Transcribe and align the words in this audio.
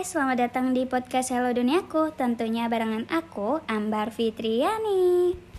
selamat 0.00 0.48
datang 0.48 0.72
di 0.72 0.88
podcast 0.88 1.28
Hello 1.28 1.52
Duniaku. 1.52 2.16
Tentunya 2.16 2.72
barengan 2.72 3.04
aku, 3.12 3.60
Ambar 3.68 4.08
Fitriani 4.08 5.49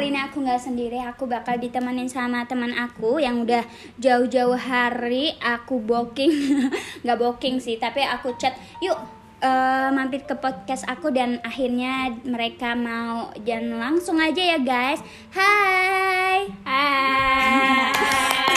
kali 0.00 0.16
ini 0.16 0.24
aku 0.24 0.40
nggak 0.40 0.64
sendiri. 0.64 0.96
Aku 1.12 1.28
bakal 1.28 1.60
ditemenin 1.60 2.08
sama 2.08 2.48
teman 2.48 2.72
aku 2.72 3.20
yang 3.20 3.44
udah 3.44 3.60
jauh-jauh 4.00 4.56
hari 4.56 5.36
aku 5.44 5.76
booking, 5.76 6.32
nggak 7.04 7.20
booking 7.20 7.60
sih, 7.60 7.76
tapi 7.76 8.00
aku 8.00 8.32
chat, 8.40 8.56
yuk 8.80 8.96
eh, 9.44 9.92
mampir 9.92 10.24
ke 10.24 10.32
podcast 10.40 10.88
aku 10.88 11.12
dan 11.12 11.36
akhirnya 11.44 12.16
mereka 12.24 12.72
mau 12.72 13.28
dan 13.44 13.76
langsung 13.76 14.16
aja 14.16 14.40
ya 14.40 14.58
guys. 14.64 15.04
Hai, 15.36 16.48
hai, 16.64 17.92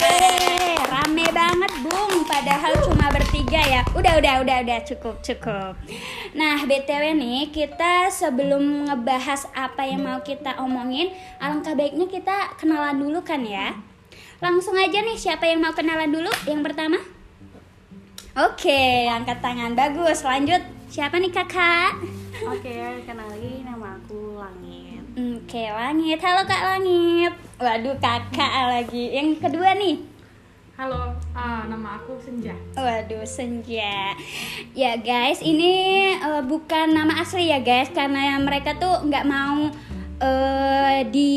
Yeay, 0.00 0.80
rame 0.80 1.28
banget. 1.28 1.83
Padahal 2.34 2.74
cuma 2.82 3.06
bertiga 3.14 3.62
ya. 3.62 3.86
Udah, 3.94 4.18
udah, 4.18 4.42
udah, 4.42 4.56
udah 4.66 4.78
cukup, 4.82 5.22
cukup. 5.22 5.78
Nah, 6.34 6.66
btw 6.66 7.14
nih 7.14 7.54
kita 7.54 8.10
sebelum 8.10 8.90
ngebahas 8.90 9.46
apa 9.54 9.86
yang 9.86 10.02
mau 10.02 10.18
kita 10.18 10.58
omongin, 10.58 11.14
alangkah 11.38 11.78
baiknya 11.78 12.10
kita 12.10 12.58
kenalan 12.58 12.98
dulu 12.98 13.22
kan 13.22 13.38
ya. 13.46 13.78
Langsung 14.42 14.74
aja 14.74 14.98
nih, 14.98 15.14
siapa 15.14 15.46
yang 15.46 15.62
mau 15.62 15.78
kenalan 15.78 16.10
dulu? 16.10 16.26
Yang 16.42 16.60
pertama? 16.66 16.98
Oke, 18.34 19.06
angkat 19.06 19.38
tangan. 19.38 19.78
Bagus. 19.78 20.26
Lanjut. 20.26 20.58
Siapa 20.90 21.22
nih 21.22 21.30
kakak? 21.30 22.02
Oke, 22.50 22.98
kenali 23.06 23.62
nama 23.62 23.94
aku 23.94 24.42
Langit. 24.42 25.06
Oke, 25.14 25.70
Langit. 25.70 26.18
Halo 26.18 26.42
Kak 26.50 26.62
Langit. 26.66 27.30
Waduh, 27.62 27.94
kakak 28.02 28.54
lagi. 28.74 29.14
Yang 29.14 29.38
kedua 29.38 29.78
nih. 29.78 30.13
Nama 31.64 31.96
aku 31.96 32.20
Senja. 32.20 32.52
Waduh, 32.76 33.24
Senja. 33.24 34.12
Ya 34.76 34.92
guys, 35.00 35.40
ini 35.40 35.72
eh, 36.12 36.42
bukan 36.44 36.92
nama 36.92 37.24
asli 37.24 37.48
ya 37.48 37.60
guys, 37.60 37.88
karena 37.88 38.36
mereka 38.40 38.76
tuh 38.76 39.08
nggak 39.08 39.24
mau 39.24 39.72
eh, 40.20 41.00
di 41.08 41.32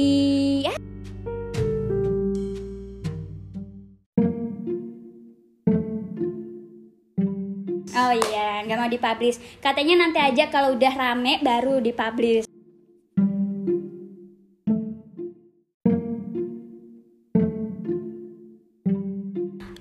Oh 7.97 8.13
iya, 8.13 8.63
nggak 8.63 8.77
mau 8.77 8.87
dipublish. 8.91 9.39
Katanya 9.59 10.07
nanti 10.07 10.19
aja 10.19 10.47
kalau 10.47 10.75
udah 10.75 10.93
rame 10.95 11.39
baru 11.43 11.83
dipublish. 11.83 12.46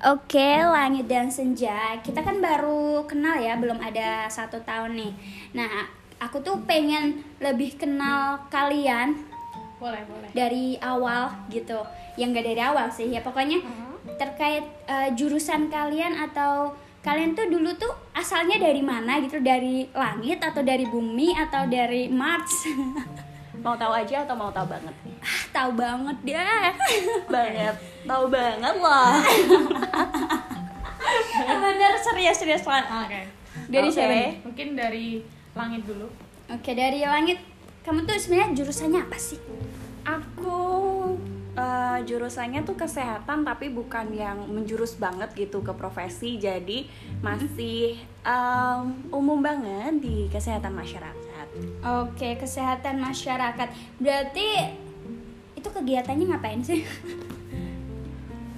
Oke, 0.06 0.62
Langit 0.62 1.10
dan 1.10 1.26
Senja, 1.26 1.98
kita 1.98 2.22
kan 2.22 2.38
baru 2.38 3.02
kenal 3.10 3.42
ya, 3.42 3.58
belum 3.58 3.82
ada 3.82 4.30
satu 4.30 4.62
tahun 4.62 4.94
nih. 4.94 5.12
Nah, 5.58 5.82
aku 6.22 6.38
tuh 6.46 6.62
pengen 6.62 7.26
lebih 7.42 7.74
kenal 7.74 8.38
kalian 8.46 9.18
Boleh, 9.82 10.06
boleh. 10.06 10.30
dari 10.30 10.78
awal 10.78 11.34
gitu. 11.50 11.82
Yang 12.14 12.38
gak 12.38 12.46
dari 12.54 12.62
awal 12.62 12.86
sih, 12.94 13.10
ya 13.10 13.18
pokoknya 13.18 13.58
terkait 14.14 14.62
eh, 14.86 15.10
jurusan 15.18 15.66
kalian 15.74 16.14
atau 16.30 16.70
kalian 17.02 17.34
tuh 17.34 17.50
dulu 17.50 17.74
tuh 17.74 17.91
asalnya 18.14 18.62
dari 18.62 18.86
mana 18.86 19.18
gitu, 19.18 19.42
dari 19.42 19.91
langit 19.91 20.38
atau 20.38 20.62
dari 20.62 20.86
bumi 20.86 21.34
atau 21.34 21.66
dari 21.66 22.06
Mars? 22.06 22.62
Mau 23.66 23.74
tahu 23.74 23.91
aja 23.91 24.22
atau 24.22 24.38
mau 24.38 24.54
tahu 24.54 24.70
banget? 24.70 24.94
Ah, 25.27 25.42
tahu 25.50 25.70
banget 25.74 26.16
deh. 26.22 26.70
Banget. 27.34 27.75
Tahu 28.06 28.25
banget 28.31 28.75
loh. 28.78 29.14
Bener 31.66 31.92
serius-serius 31.98 32.62
banget. 32.62 32.87
Oke. 32.87 33.22
Dari 33.66 33.88
siapa? 33.91 34.47
Mungkin 34.47 34.78
dari 34.78 35.26
langit 35.59 35.82
dulu. 35.82 36.06
Oke, 36.47 36.70
dari 36.78 37.03
langit. 37.03 37.42
Kamu 37.82 38.06
tuh 38.06 38.19
sebenarnya 38.19 38.54
jurusannya 38.54 39.00
apa 39.03 39.19
sih? 39.19 39.38
Aku 40.06 40.59
eh, 41.58 41.98
jurusannya 42.06 42.62
tuh 42.62 42.78
kesehatan 42.78 43.43
tapi 43.43 43.70
bukan 43.70 44.10
yang 44.14 44.47
menjurus 44.47 44.94
banget 44.98 45.34
gitu 45.34 45.62
ke 45.66 45.75
profesi. 45.75 46.38
Jadi 46.38 46.87
masih 47.22 47.98
em, 48.22 48.82
umum 49.10 49.43
banget 49.43 49.98
di 49.98 50.31
kesehatan 50.31 50.75
masyarakat. 50.75 51.47
Oke, 52.06 52.38
kesehatan 52.38 53.03
masyarakat. 53.03 53.69
Berarti 53.98 54.48
itu 55.66 55.75
kegiatannya 55.75 56.25
ngapain 56.31 56.62
sih? 56.62 56.87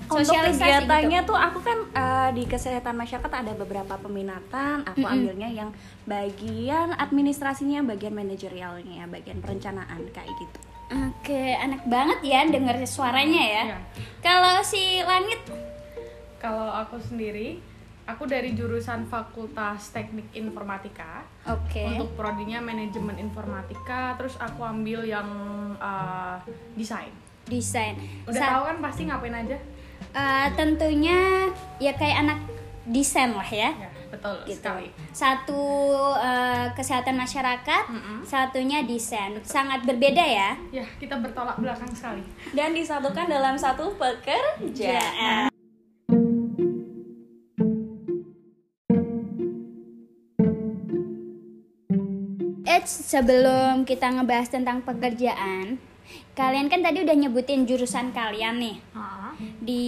Untuk 0.09 0.25
Sosialisasi 0.25 0.57
kegiatannya 0.89 1.21
gitu. 1.21 1.29
tuh 1.33 1.37
aku 1.37 1.59
kan 1.61 1.79
eh, 1.93 2.29
di 2.33 2.45
kesehatan 2.49 2.97
masyarakat 2.97 3.29
ada 3.29 3.53
beberapa 3.53 3.97
peminatan, 4.01 4.81
aku 4.89 5.05
Mm-mm. 5.05 5.13
ambilnya 5.21 5.49
yang 5.53 5.69
bagian 6.09 6.97
administrasinya, 6.97 7.85
bagian 7.85 8.17
manajerialnya, 8.17 9.05
bagian 9.05 9.45
perencanaan 9.45 10.09
kayak 10.17 10.33
gitu. 10.41 10.59
Oke, 10.89 11.53
enak 11.53 11.85
banget 11.85 12.25
ya 12.25 12.49
denger 12.49 12.81
suaranya 12.89 13.43
ya. 13.45 13.65
Iya. 13.69 13.79
Kalau 14.25 14.65
si 14.65 15.05
Langit 15.05 15.45
Kalau 16.41 16.71
aku 16.73 16.97
sendiri, 17.03 17.61
aku 18.09 18.25
dari 18.25 18.53
jurusan 18.53 19.05
Fakultas 19.05 19.93
Teknik 19.93 20.33
Informatika. 20.33 21.21
Oke. 21.45 21.85
Untuk 21.87 22.17
prodinya 22.17 22.57
manajemen 22.59 23.15
informatika, 23.17 24.17
terus 24.17 24.35
aku 24.37 24.65
ambil 24.65 25.05
yang 25.05 25.29
eh, 25.77 26.37
desain. 26.75 27.13
desain. 27.45 27.97
Udah 28.25 28.35
Sa- 28.35 28.49
tahu 28.51 28.63
kan 28.67 28.77
pasti 28.83 29.03
ngapain 29.05 29.33
aja? 29.35 29.57
eh, 30.11 30.49
tentunya 30.55 31.45
ya 31.77 31.93
kayak 31.93 32.17
anak 32.23 32.39
desain 32.85 33.31
lah 33.31 33.45
ya. 33.45 33.69
Ya, 33.71 33.89
betul 34.09 34.37
Gitu. 34.45 34.57
sekali. 34.59 34.89
Satu 35.11 35.61
eh, 36.15 36.67
kesehatan 36.73 37.13
masyarakat, 37.15 37.85
Mm-mm. 37.87 38.19
satunya 38.23 38.81
desain. 38.83 39.37
Sangat 39.43 39.85
berbeda 39.85 40.21
ya. 40.21 40.57
Ya, 40.71 40.85
kita 40.97 41.17
bertolak 41.19 41.57
belakang 41.57 41.89
sekali. 41.91 42.25
Dan 42.53 42.73
disatukan 42.73 43.29
dalam 43.29 43.53
satu 43.55 43.93
pekerjaan. 43.95 45.53
Sebelum 52.89 53.85
kita 53.85 54.09
ngebahas 54.09 54.49
tentang 54.49 54.81
pekerjaan, 54.81 55.77
kalian 56.33 56.73
kan 56.73 56.81
tadi 56.81 57.05
udah 57.05 57.13
nyebutin 57.13 57.69
jurusan 57.69 58.17
kalian 58.17 58.57
nih 58.57 58.77
Ah, 58.97 59.37
di 59.61 59.85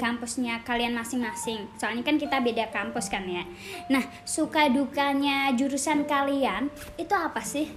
kampusnya 0.00 0.64
kalian 0.64 0.96
masing-masing. 0.96 1.68
Soalnya 1.76 2.00
kan 2.00 2.16
kita 2.16 2.40
beda 2.40 2.72
kampus 2.72 3.12
kan 3.12 3.28
ya. 3.28 3.44
Nah, 3.92 4.02
suka 4.24 4.72
dukanya 4.72 5.52
jurusan 5.52 6.08
kalian 6.08 6.72
itu 6.96 7.12
apa 7.12 7.44
sih? 7.44 7.68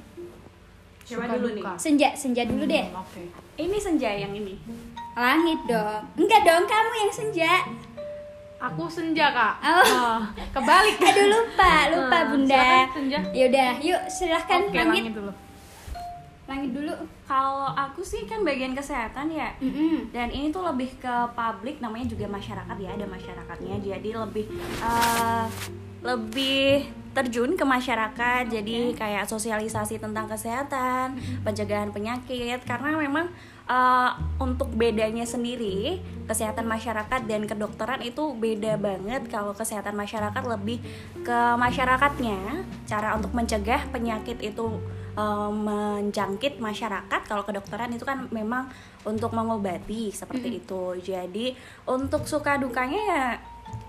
Siapa 1.05 1.27
suka 1.27 1.35
dulu 1.37 1.47
nih? 1.53 1.63
Senja, 1.77 2.09
senja 2.17 2.43
dulu 2.47 2.63
deh. 2.65 2.85
Hmm, 2.89 3.03
Oke. 3.03 3.21
Ini 3.55 3.77
senja 3.77 4.09
yang 4.09 4.33
ini. 4.33 4.57
Langit 5.15 5.59
dong. 5.69 6.01
Enggak 6.17 6.41
dong, 6.43 6.65
kamu 6.65 6.93
yang 7.07 7.13
senja. 7.13 7.51
Aku 8.55 8.87
senja, 8.87 9.29
Kak. 9.29 9.53
Oh. 9.61 10.17
kebalik. 10.49 10.95
Aduh 11.11 11.25
lupa, 11.27 11.73
lupa 11.91 12.17
Ah, 12.17 12.23
Bunda. 12.25 12.67
Senja. 12.89 13.19
Yaudah, 13.29 13.77
yuk 13.77 14.01
silahkan 14.07 14.63
Oke, 14.63 14.73
langit. 14.73 15.03
langit 15.05 15.13
dulu. 15.13 15.31
Langit 16.45 16.71
dulu. 16.71 16.93
Kalau 17.23 17.67
aku 17.69 18.01
sih 18.01 18.23
kan 18.23 18.41
bagian 18.41 18.71
kesehatan 18.71 19.29
ya. 19.29 19.49
Mm-mm. 19.59 20.09
Dan 20.09 20.29
ini 20.29 20.49
tuh 20.49 20.63
lebih 20.63 20.93
ke 20.97 21.15
publik, 21.33 21.77
namanya 21.77 22.07
juga 22.07 22.25
masyarakat 22.27 22.75
ya, 22.75 22.89
ada 22.91 23.05
masyarakatnya. 23.05 23.75
Jadi 23.81 24.09
lebih 24.13 24.45
eh, 24.79 25.45
lebih 26.01 26.69
terjun 27.11 27.53
ke 27.53 27.65
masyarakat. 27.65 28.43
Jadi 28.45 28.93
kayak 28.93 29.25
sosialisasi 29.25 29.97
tentang 29.97 30.25
kesehatan, 30.25 31.17
pencegahan 31.41 31.89
penyakit. 31.89 32.61
Karena 32.61 32.93
memang 32.95 33.29
eh, 33.65 34.11
untuk 34.37 34.69
bedanya 34.73 35.25
sendiri 35.25 35.99
kesehatan 36.25 36.65
masyarakat 36.65 37.21
dan 37.29 37.45
kedokteran 37.45 38.01
itu 38.01 38.33
beda 38.33 38.77
banget. 38.81 39.29
Kalau 39.29 39.53
kesehatan 39.53 39.93
masyarakat 39.93 40.43
lebih 40.45 40.81
ke 41.21 41.39
masyarakatnya, 41.57 42.65
cara 42.89 43.13
untuk 43.13 43.31
mencegah 43.37 43.85
penyakit 43.93 44.41
itu 44.41 44.81
eh, 45.17 45.51
menjangkit 45.51 46.57
masyarakat. 46.57 47.21
Kalau 47.25 47.43
kedokteran 47.45 47.93
itu 47.93 48.05
kan 48.05 48.25
memang 48.33 48.69
untuk 49.05 49.33
mengobati 49.33 50.09
seperti 50.09 50.61
itu. 50.65 50.97
Jadi 51.01 51.53
untuk 51.85 52.25
suka 52.25 52.57
dukanya 52.57 53.01
ya 53.05 53.25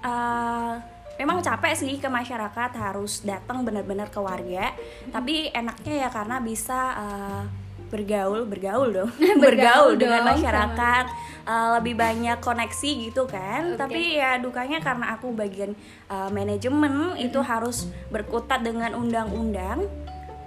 eh, 0.04 0.74
memang 1.16 1.40
capek 1.40 1.72
sih 1.72 1.96
ke 1.96 2.08
masyarakat 2.12 2.70
harus 2.76 3.24
datang 3.24 3.64
benar-benar 3.64 4.12
ke 4.12 4.20
warga. 4.20 4.76
Tapi 5.08 5.48
enaknya 5.56 6.06
ya 6.06 6.08
karena 6.12 6.36
bisa 6.44 6.80
eh, 7.00 7.65
bergaul 7.90 8.42
bergaul 8.46 8.88
dong. 8.90 9.10
Bergaul 9.18 9.40
bergaul 9.42 9.92
dengan 9.94 10.22
dong, 10.26 10.30
masyarakat 10.36 11.04
uh, 11.46 11.68
lebih 11.78 11.94
banyak 11.94 12.38
koneksi 12.42 12.90
gitu 13.08 13.24
kan. 13.30 13.74
Oke. 13.74 13.80
tapi 13.80 14.18
ya 14.18 14.36
dukanya 14.42 14.82
karena 14.82 15.14
aku 15.14 15.32
bagian 15.32 15.72
uh, 16.10 16.28
manajemen 16.28 17.14
itu 17.16 17.38
harus 17.40 17.86
berkutat 18.10 18.66
dengan 18.66 18.98
undang-undang 18.98 19.86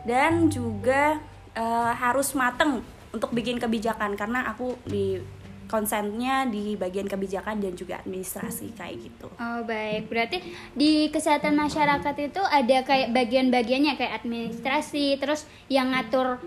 dan 0.03 0.51
juga 0.51 1.19
uh, 1.55 1.93
harus 1.95 2.35
mateng 2.35 2.83
untuk 3.15 3.31
bikin 3.31 3.57
kebijakan. 3.57 4.19
Karena 4.19 4.51
aku 4.51 4.75
di 4.85 5.19
konsennya 5.69 6.49
di 6.49 6.73
bagian 6.73 7.05
kebijakan 7.05 7.61
dan 7.61 7.77
juga 7.77 8.01
administrasi 8.01 8.73
kayak 8.73 9.05
gitu. 9.05 9.29
Oh 9.37 9.61
baik, 9.69 10.09
berarti 10.09 10.41
di 10.73 11.13
kesehatan 11.13 11.53
masyarakat 11.53 12.15
itu 12.17 12.41
ada 12.41 12.81
kayak 12.81 13.13
bagian-bagiannya 13.13 13.93
kayak 13.95 14.25
administrasi, 14.25 15.21
terus 15.21 15.45
yang 15.69 15.93
ngatur 15.93 16.41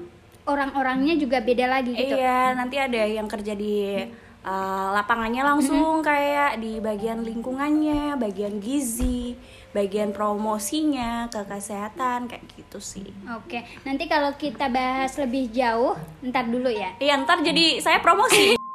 orang-orangnya 0.46 1.14
juga 1.18 1.38
beda 1.38 1.66
lagi 1.70 1.94
gitu. 1.94 2.18
Iya, 2.18 2.54
nanti 2.58 2.76
ada 2.78 3.02
yang 3.06 3.30
kerja 3.30 3.54
di 3.54 4.02
uh, 4.42 4.88
lapangannya 4.94 5.42
langsung 5.46 6.02
kayak 6.02 6.58
di 6.58 6.82
bagian 6.82 7.22
lingkungannya, 7.22 8.18
bagian 8.18 8.58
gizi, 8.58 9.38
bagian 9.70 10.10
promosinya 10.10 11.30
ke 11.30 11.46
kesehatan 11.46 12.26
kayak 12.26 12.44
gitu 12.58 12.78
sih. 12.82 13.08
Oke, 13.38 13.62
nanti 13.86 14.10
kalau 14.10 14.34
kita 14.34 14.68
bahas 14.68 15.14
lebih 15.16 15.48
jauh, 15.54 15.94
ntar 16.26 16.50
dulu 16.50 16.68
ya. 16.68 16.94
Iya, 16.98 17.22
ntar 17.22 17.40
jadi 17.40 17.78
saya 17.78 18.02
promosi. 18.02 18.58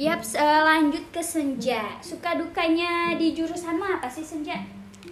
Yap, 0.00 0.24
eh, 0.32 0.62
lanjut 0.64 1.04
ke 1.12 1.20
senja. 1.20 1.84
Suka 2.00 2.32
dukanya 2.32 3.12
di 3.20 3.36
jurusanmu 3.36 4.00
apa 4.00 4.08
sih 4.08 4.24
senja? 4.24 4.56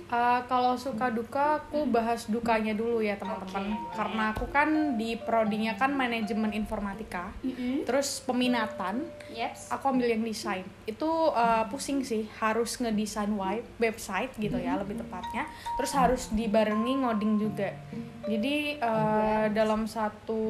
Uh, 0.08 0.40
kalau 0.48 0.72
suka 0.72 1.12
duka 1.12 1.60
aku 1.60 1.84
bahas 1.92 2.24
dukanya 2.32 2.72
dulu 2.72 3.04
ya 3.04 3.12
teman-teman. 3.20 3.76
Karena 3.92 4.32
aku 4.32 4.48
kan 4.48 4.96
di 4.96 5.20
prodinya 5.20 5.76
kan 5.76 5.92
manajemen 5.92 6.56
informatika. 6.56 7.28
Mm-mm. 7.44 7.84
terus 7.84 8.24
peminatan 8.24 9.04
Yaps. 9.36 9.68
aku 9.68 9.92
ambil 9.92 10.08
yang 10.08 10.24
desain. 10.24 10.64
Itu 10.88 11.36
uh, 11.36 11.68
pusing 11.68 12.00
sih 12.00 12.24
harus 12.40 12.80
ngedesain 12.80 13.28
web 13.36 13.60
website 13.76 14.32
gitu 14.40 14.56
ya 14.56 14.80
lebih 14.80 14.96
tepatnya. 14.96 15.44
Terus 15.76 15.92
harus 15.92 16.22
dibarengi 16.32 17.04
ngoding 17.04 17.36
juga. 17.36 17.76
Jadi 18.24 18.80
uh, 18.80 19.52
dalam 19.52 19.84
satu 19.84 20.40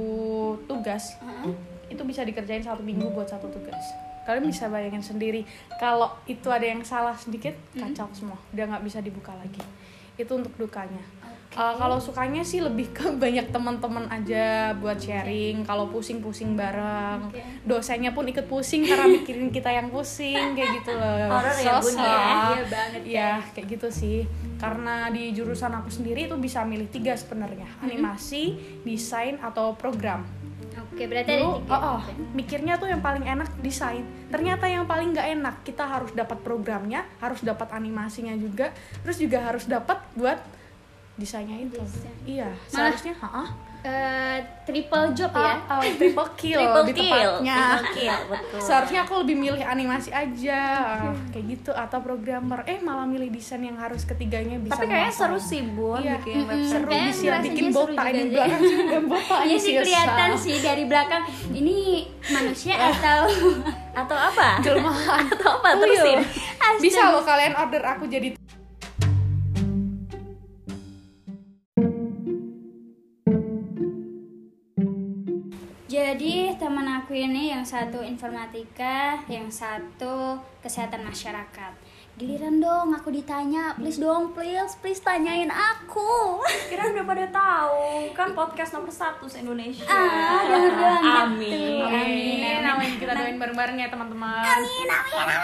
tugas 0.71 1.19
itu 1.91 2.03
bisa 2.07 2.23
dikerjain 2.23 2.63
satu 2.63 2.87
minggu 2.87 3.11
buat 3.11 3.27
satu 3.27 3.51
tugas 3.51 4.08
kalian 4.29 4.45
bisa 4.45 4.69
bayangin 4.69 5.01
sendiri 5.01 5.41
kalau 5.81 6.13
itu 6.29 6.53
ada 6.53 6.69
yang 6.69 6.85
salah 6.85 7.17
sedikit 7.17 7.57
kacau 7.73 8.13
semua. 8.13 8.37
Udah 8.53 8.77
nggak 8.77 8.85
bisa 8.85 9.01
dibuka 9.01 9.33
lagi. 9.33 9.65
Itu 10.21 10.37
untuk 10.37 10.53
dukanya. 10.61 11.01
Uh, 11.57 11.73
kalau 11.81 11.97
sukanya 11.97 12.45
sih 12.45 12.61
lebih 12.61 12.93
ke 12.93 13.09
banyak 13.25 13.49
teman-teman 13.49 14.05
aja 14.13 14.77
buat 14.77 15.01
sharing. 15.01 15.65
Kalau 15.65 15.89
pusing-pusing 15.89 16.53
bareng. 16.61 17.33
Oke. 17.33 17.41
dosennya 17.65 18.13
pun 18.13 18.29
ikut 18.29 18.45
pusing 18.45 18.85
karena 18.85 19.09
mikirin 19.17 19.49
kita 19.49 19.73
yang 19.73 19.89
pusing 19.89 20.53
kayak 20.53 20.85
gitu 20.85 20.93
loh. 20.93 21.17
Ya, 21.17 21.29
Bun, 21.33 21.41
ya? 21.41 21.81
Sosok. 21.81 21.97
Iya 21.97 22.65
banget, 22.69 23.01
Iya, 23.09 23.33
kayak 23.57 23.67
gitu 23.81 23.89
sih. 23.89 24.19
Karena 24.61 25.09
di 25.09 25.33
jurusan 25.33 25.73
aku 25.73 25.89
sendiri 25.89 26.29
itu 26.29 26.37
bisa 26.37 26.69
milih 26.69 26.93
tiga 26.93 27.17
sebenarnya. 27.17 27.65
Animasi 27.81 28.61
desain 28.85 29.41
atau 29.41 29.73
program 29.73 30.29
Oke, 30.99 31.07
berarti 31.07 31.31
ada 31.31 31.43
dulu 31.47 31.63
tiga. 31.63 31.71
oh, 31.79 31.83
oh, 31.95 32.01
mikirnya 32.35 32.75
tuh 32.75 32.91
yang 32.91 32.99
paling 32.99 33.23
enak 33.23 33.47
desain 33.63 34.03
ternyata 34.29 34.67
yang 34.67 34.83
paling 34.83 35.15
nggak 35.15 35.29
enak 35.39 35.55
kita 35.63 35.87
harus 35.87 36.11
dapat 36.11 36.43
programnya 36.43 37.07
harus 37.23 37.39
dapat 37.39 37.71
animasinya 37.71 38.35
juga 38.35 38.75
terus 39.07 39.23
juga 39.23 39.39
harus 39.47 39.63
dapat 39.65 40.03
buat 40.19 40.43
desainnya 41.15 41.63
itu 41.63 41.79
Desain. 41.79 42.15
iya 42.27 42.51
Malah- 42.51 42.67
seharusnya 42.91 43.15
ha 43.23 43.47
Eh, 43.79 44.39
triple 44.63 45.15
job 45.15 45.31
ya. 45.31 45.55
Oh, 45.71 45.79
triple 45.81 46.29
kill 46.35 46.59
Triple 46.61 46.83
lebih 46.83 46.95
kill, 46.95 47.07
tepatnya 47.09 47.57
triple 47.57 47.87
kill, 47.95 48.19
betul. 48.35 48.59
seharusnya 48.59 49.01
aku 49.03 49.15
lebih 49.23 49.37
milih 49.39 49.63
animasi 49.63 50.11
aja 50.11 50.61
ah, 50.99 51.15
kayak 51.31 51.47
gitu 51.49 51.71
atau 51.71 51.99
programmer 51.99 52.61
eh 52.65 52.77
malah 52.79 53.07
milih 53.07 53.31
desain 53.31 53.61
yang 53.61 53.75
harus 53.75 54.03
ketiganya 54.03 54.59
bisa 54.59 54.75
Tapi 54.75 54.85
kayaknya 54.85 55.15
seru 55.15 55.39
sih, 55.39 55.63
Bun, 55.63 56.01
Iya. 56.01 56.19
bikin 56.19 56.43
website. 56.43 56.67
seru 56.69 56.89
Kayaknya 56.89 57.13
bisa 57.15 57.37
bikin 57.41 57.65
seru 57.65 57.77
botak 57.87 58.05
sih. 58.09 58.27
belakang 58.29 58.63
juga 58.65 58.99
botak 59.11 59.39
Iya 59.39 59.47
ini 59.47 59.59
sih 59.59 59.71
ya, 59.71 59.81
kelihatan 59.81 60.31
sih 60.37 60.57
dari 60.59 60.85
belakang. 60.85 61.23
Ini 61.49 61.77
manusia 62.29 62.75
atau 62.75 63.21
Atau 63.95 64.15
apa? 64.17 64.49
jelmaan 64.59 65.23
Atau 65.29 65.49
apa? 65.55 65.69
Oh, 65.71 65.79
iya. 65.79 66.03
Terusin. 66.03 66.19
bisa 66.79 67.11
loh 67.11 67.23
kalian 67.23 67.55
order 67.55 67.83
aku 67.83 68.05
Jadi 68.07 68.35
aku 77.09 77.17
ini 77.17 77.49
yang 77.49 77.65
satu 77.65 78.05
informatika, 78.05 79.17
yang 79.33 79.49
satu 79.49 80.37
kesehatan 80.61 81.09
masyarakat. 81.09 81.73
Giliran 82.21 82.61
dong 82.61 82.93
aku 82.93 83.09
ditanya, 83.09 83.73
please 83.81 83.97
dong, 83.97 84.37
please, 84.37 84.77
please 84.85 85.01
tanyain 85.01 85.49
aku. 85.49 86.37
Kira 86.69 86.93
udah 86.93 87.09
pada 87.09 87.25
tahu 87.33 88.13
kan 88.13 88.37
podcast 88.37 88.77
nomor 88.77 88.93
satu 88.93 89.25
se 89.25 89.41
Indonesia. 89.41 89.89
Ah, 89.89 90.45
jangan 90.53 90.69
bilang 90.69 91.01
gitu. 91.01 91.17
Amin. 91.17 91.81
Amin. 91.81 92.61
Amin. 92.77 92.91
Kita 93.01 93.17
doain 93.17 93.41
bareng-bareng 93.41 93.81
ya 93.81 93.89
teman-teman. 93.89 94.45
Amin. 94.45 94.89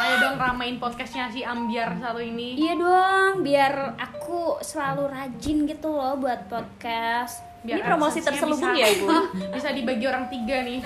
Ayo 0.04 0.14
dong 0.20 0.36
ramein 0.36 0.76
podcastnya 0.76 1.32
si 1.32 1.48
Ambiar 1.48 1.96
satu 1.96 2.20
ini. 2.20 2.60
Iya 2.60 2.76
dong, 2.76 3.40
biar 3.40 3.96
aku 3.96 4.60
selalu 4.60 5.08
rajin 5.08 5.64
gitu 5.64 5.88
loh 5.88 6.20
buat 6.20 6.44
podcast. 6.44 7.53
Ini 7.64 7.80
promosi 7.80 8.20
terselubung 8.20 8.76
bisa- 8.76 8.76
ya, 8.76 8.88
Bu? 9.00 9.08
Bisa 9.56 9.72
dibagi 9.72 10.04
orang 10.04 10.28
tiga 10.28 10.60
nih. 10.60 10.84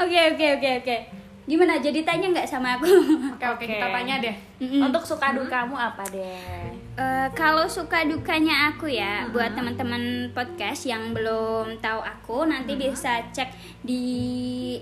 Oke 0.00 0.18
oke 0.32 0.46
oke 0.56 0.70
oke. 0.80 0.96
Gimana? 1.42 1.74
Jadi 1.76 2.06
tanya 2.06 2.30
nggak 2.30 2.48
sama 2.48 2.78
aku? 2.78 2.86
Oke 3.34 3.44
oke 3.44 3.64
kita 3.66 3.86
tanya 3.90 4.22
deh. 4.22 4.34
Mm-mm. 4.62 4.88
Untuk 4.88 5.02
suka 5.02 5.34
dukamu 5.34 5.74
apa 5.74 6.06
deh? 6.08 6.70
Eh, 6.92 7.28
kalau 7.32 7.64
suka 7.64 8.04
dukanya 8.04 8.68
aku 8.68 8.84
ya 8.84 9.24
buat 9.32 9.56
teman-teman 9.56 10.28
podcast 10.36 10.84
yang 10.84 11.16
belum 11.16 11.80
tahu 11.80 11.98
aku 11.98 12.44
nanti 12.44 12.76
bisa 12.76 13.16
cek 13.32 13.48
di 13.80 14.04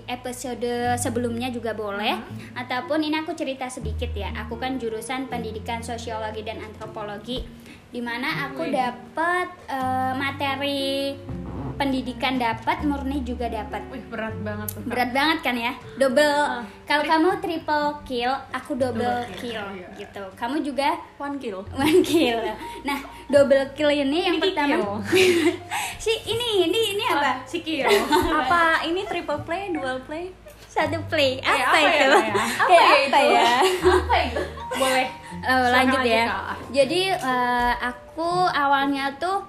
episode 0.05 0.99
sebelumnya 0.99 1.47
juga 1.47 1.71
boleh 1.71 2.19
ataupun 2.51 2.99
ini 2.99 3.15
aku 3.15 3.31
cerita 3.31 3.71
sedikit 3.71 4.11
ya 4.11 4.27
aku 4.35 4.59
kan 4.59 4.75
jurusan 4.75 5.31
pendidikan 5.31 5.79
sosiologi 5.79 6.43
dan 6.43 6.59
antropologi 6.59 7.47
di 7.91 7.99
mana 7.99 8.27
aku 8.47 8.63
Wih. 8.63 8.71
dapat 8.71 9.47
eh, 9.67 10.13
materi 10.15 11.15
pendidikan 11.73 12.37
dapat 12.37 12.83
murni 12.83 13.19
juga 13.21 13.47
dapat 13.47 13.81
Wih 13.89 14.05
berat 14.05 14.37
banget. 14.39 14.69
Kak. 14.69 14.85
berat 14.85 15.09
banget 15.11 15.37
kan 15.41 15.55
ya 15.57 15.73
double 15.95 16.41
kalau 16.85 17.03
kamu 17.03 17.29
triple 17.37 17.87
kill 18.03 18.33
aku 18.49 18.71
double, 18.73 19.01
Double 19.01 19.25
kill, 19.33 19.57
kill, 19.57 19.65
iya. 19.73 19.87
gitu 19.97 20.23
kamu 20.35 20.61
juga 20.61 20.93
One 21.17 21.35
kill. 21.35 21.65
one 21.73 21.99
kill 22.01 22.37
nah 22.83 22.99
double 23.27 23.65
kill 23.73 23.89
ini 23.89 24.19
yang 24.23 24.37
Ini 24.37 24.43
pertama 24.45 24.75
kill. 24.77 25.49
si 26.03 26.13
ini 26.27 26.47
ini 26.65 26.79
ini 26.93 27.03
apa 27.07 27.19
Ah, 27.23 27.35
si 27.43 27.59
Kio. 27.59 27.89
apa 28.39 28.61
ini 28.83 29.01
triple 29.03 29.41
play, 29.41 29.69
dual 29.69 29.99
play? 30.01 30.29
satu 30.63 30.95
play 31.05 31.35
apa, 31.37 31.67
apa 31.67 31.77
ya, 31.77 31.89
itu 31.89 32.07
Kak, 32.07 32.23
ya? 32.23 32.35
kayak 32.61 32.87
apa 33.03 33.19
ya 33.19 33.43
Apa 33.83 34.15
itu? 34.23 34.41
Boleh. 34.73 35.07
Silakan 35.39 35.71
lanjut 35.71 36.01
ya. 36.03 36.23
Jadi 36.71 37.01
eh, 37.15 37.73
aku 37.79 38.29
awalnya 38.51 39.15
tuh 39.15 39.47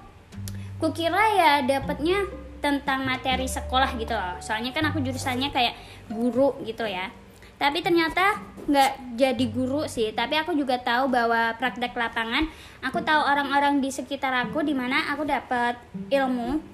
kukira 0.79 1.23
ya 1.35 1.51
dapatnya 1.63 2.23
tentang 2.63 3.03
materi 3.03 3.43
sekolah 3.43 3.91
gitu 3.99 4.15
loh. 4.15 4.39
Soalnya 4.39 4.71
kan 4.71 4.87
aku 4.87 5.03
jurusannya 5.03 5.51
kayak 5.51 5.75
guru 6.07 6.55
gitu 6.63 6.87
ya. 6.87 7.11
Tapi 7.59 7.83
ternyata 7.83 8.39
nggak 8.67 9.19
jadi 9.19 9.45
guru 9.51 9.83
sih. 9.87 10.15
Tapi 10.15 10.39
aku 10.39 10.55
juga 10.55 10.79
tahu 10.79 11.11
bahwa 11.11 11.55
praktek 11.59 11.91
lapangan 11.91 12.47
aku 12.79 13.03
tahu 13.03 13.19
orang-orang 13.19 13.83
di 13.83 13.91
sekitar 13.91 14.31
aku 14.47 14.63
di 14.63 14.71
mana 14.71 15.11
aku 15.11 15.27
dapat 15.27 15.75
ilmu. 16.07 16.71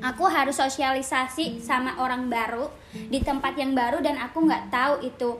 Aku 0.00 0.24
harus 0.24 0.56
sosialisasi 0.56 1.60
sama 1.60 2.00
orang 2.00 2.32
baru 2.32 2.72
di 2.96 3.20
tempat 3.20 3.52
yang 3.60 3.76
baru 3.76 4.00
dan 4.00 4.16
aku 4.16 4.48
nggak 4.48 4.72
tahu 4.72 5.04
itu 5.04 5.36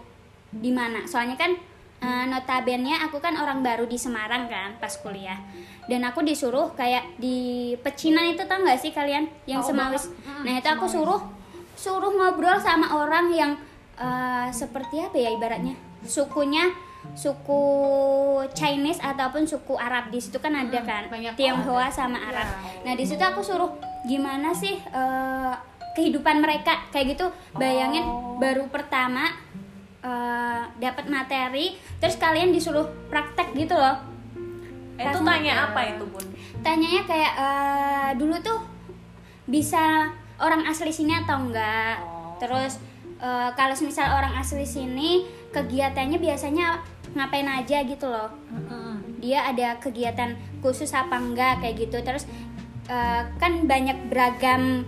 di 0.52 0.68
mana. 0.68 1.08
Soalnya 1.08 1.40
kan 1.40 1.56
eh, 2.02 2.24
notabene 2.26 2.98
aku 2.98 3.16
kan 3.16 3.32
orang 3.34 3.62
baru 3.62 3.86
di 3.86 3.94
Semarang 3.94 4.46
kan 4.46 4.74
pas 4.76 4.90
kuliah. 4.96 5.38
Dan 5.86 6.02
aku 6.02 6.20
disuruh 6.20 6.74
kayak 6.74 7.16
di 7.16 7.38
pecinan 7.78 8.26
itu 8.28 8.42
tau 8.42 8.58
nggak 8.58 8.76
sih 8.76 8.90
kalian? 8.90 9.30
Yang 9.44 9.70
semawis. 9.70 10.04
nah 10.42 10.52
itu 10.52 10.66
aku 10.66 10.86
suruh 10.86 11.22
suruh 11.72 12.10
ngobrol 12.10 12.58
sama 12.58 12.90
orang 12.92 13.30
yang 13.30 13.52
eh, 13.96 14.48
seperti 14.50 14.98
apa 15.00 15.16
ya 15.16 15.30
ibaratnya? 15.30 15.78
Sukunya 16.02 16.66
suku 17.12 17.62
Chinese 18.52 18.98
ataupun 18.98 19.42
suku 19.42 19.74
Arab. 19.74 20.08
Di 20.08 20.18
situ 20.18 20.38
kan 20.38 20.54
ada 20.54 20.74
Hmm, 20.76 20.86
kan? 20.86 21.02
Tionghoa 21.34 21.90
sama 21.90 22.18
Arab. 22.20 22.46
Ya. 22.46 22.82
Nah 22.84 22.94
di 22.94 23.02
situ 23.02 23.18
aku 23.18 23.40
suruh 23.40 23.70
gimana 24.02 24.50
sih 24.52 24.78
eh, 24.78 25.52
kehidupan 25.92 26.38
mereka? 26.38 26.78
Kayak 26.90 27.06
gitu. 27.14 27.26
Bayangin 27.54 28.02
Oh. 28.02 28.38
baru 28.38 28.66
pertama 28.66 29.28
eh, 30.02 30.62
dapat 30.82 31.06
materi, 31.08 31.78
terus 32.02 32.18
kalian 32.18 32.50
disuruh 32.50 32.86
praktek 33.08 33.54
gitu 33.54 33.78
loh. 33.78 33.96
Itu 34.98 35.18
Pas 35.24 35.34
tanya 35.34 35.72
apa 35.72 35.80
itu 35.88 36.04
bun? 36.04 36.26
Tanyanya 36.60 37.02
kayak 37.08 37.32
eh, 37.38 38.10
dulu 38.18 38.36
tuh 38.42 38.60
bisa 39.48 40.10
orang 40.38 40.66
asli 40.66 40.90
sini 40.90 41.14
atau 41.22 41.38
enggak? 41.38 41.98
Oh. 42.02 42.34
terus 42.42 42.82
eh, 43.22 43.50
kalau 43.54 43.74
misal 43.78 44.18
orang 44.18 44.34
asli 44.34 44.66
sini 44.66 45.30
kegiatannya 45.54 46.18
biasanya 46.18 46.82
ngapain 47.14 47.46
aja 47.46 47.86
gitu 47.86 48.06
loh. 48.10 48.30
Dia 49.22 49.46
ada 49.54 49.78
kegiatan 49.78 50.34
khusus 50.58 50.90
apa 50.90 51.14
enggak 51.14 51.62
kayak 51.62 51.86
gitu. 51.88 52.02
Terus 52.02 52.26
eh, 52.90 53.22
kan 53.38 53.52
banyak 53.66 54.10
beragam 54.10 54.82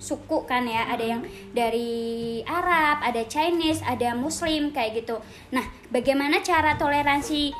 suku 0.00 0.48
kan 0.48 0.64
ya 0.64 0.88
ada 0.88 1.04
yang 1.04 1.20
dari 1.52 2.40
Arab 2.48 3.04
ada 3.04 3.20
Chinese 3.28 3.84
ada 3.84 4.16
Muslim 4.16 4.72
kayak 4.72 5.04
gitu 5.04 5.20
nah 5.52 5.62
bagaimana 5.92 6.40
cara 6.40 6.80
toleransi 6.80 7.52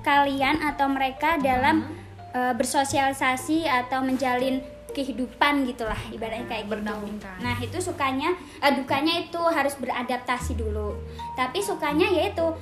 kalian 0.00 0.64
atau 0.64 0.88
mereka 0.88 1.36
dalam 1.36 1.84
eh, 2.32 2.54
bersosialisasi 2.56 3.68
atau 3.68 4.00
menjalin 4.00 4.64
kehidupan 4.88 5.68
gitulah 5.68 5.98
ibaratnya 6.08 6.48
kayak 6.48 6.64
gitu. 6.64 6.72
Berdampingan. 6.80 7.38
Nah 7.44 7.56
itu 7.60 7.78
sukanya, 7.78 8.32
eh, 8.64 8.72
dukanya 8.72 9.20
itu 9.20 9.38
harus 9.38 9.76
beradaptasi 9.76 10.56
dulu. 10.56 10.96
Tapi 11.36 11.60
sukanya 11.60 12.08
yaitu 12.08 12.56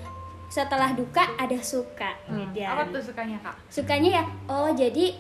setelah 0.51 0.91
duka 0.93 1.23
ada 1.39 1.57
suka. 1.63 2.19
Gitu 2.27 2.67
ya. 2.67 2.75
Apa 2.75 2.91
tuh 2.91 3.03
sukanya 3.03 3.39
kak? 3.41 3.57
Sukanya 3.71 4.11
ya, 4.21 4.25
oh 4.51 4.71
jadi 4.75 5.17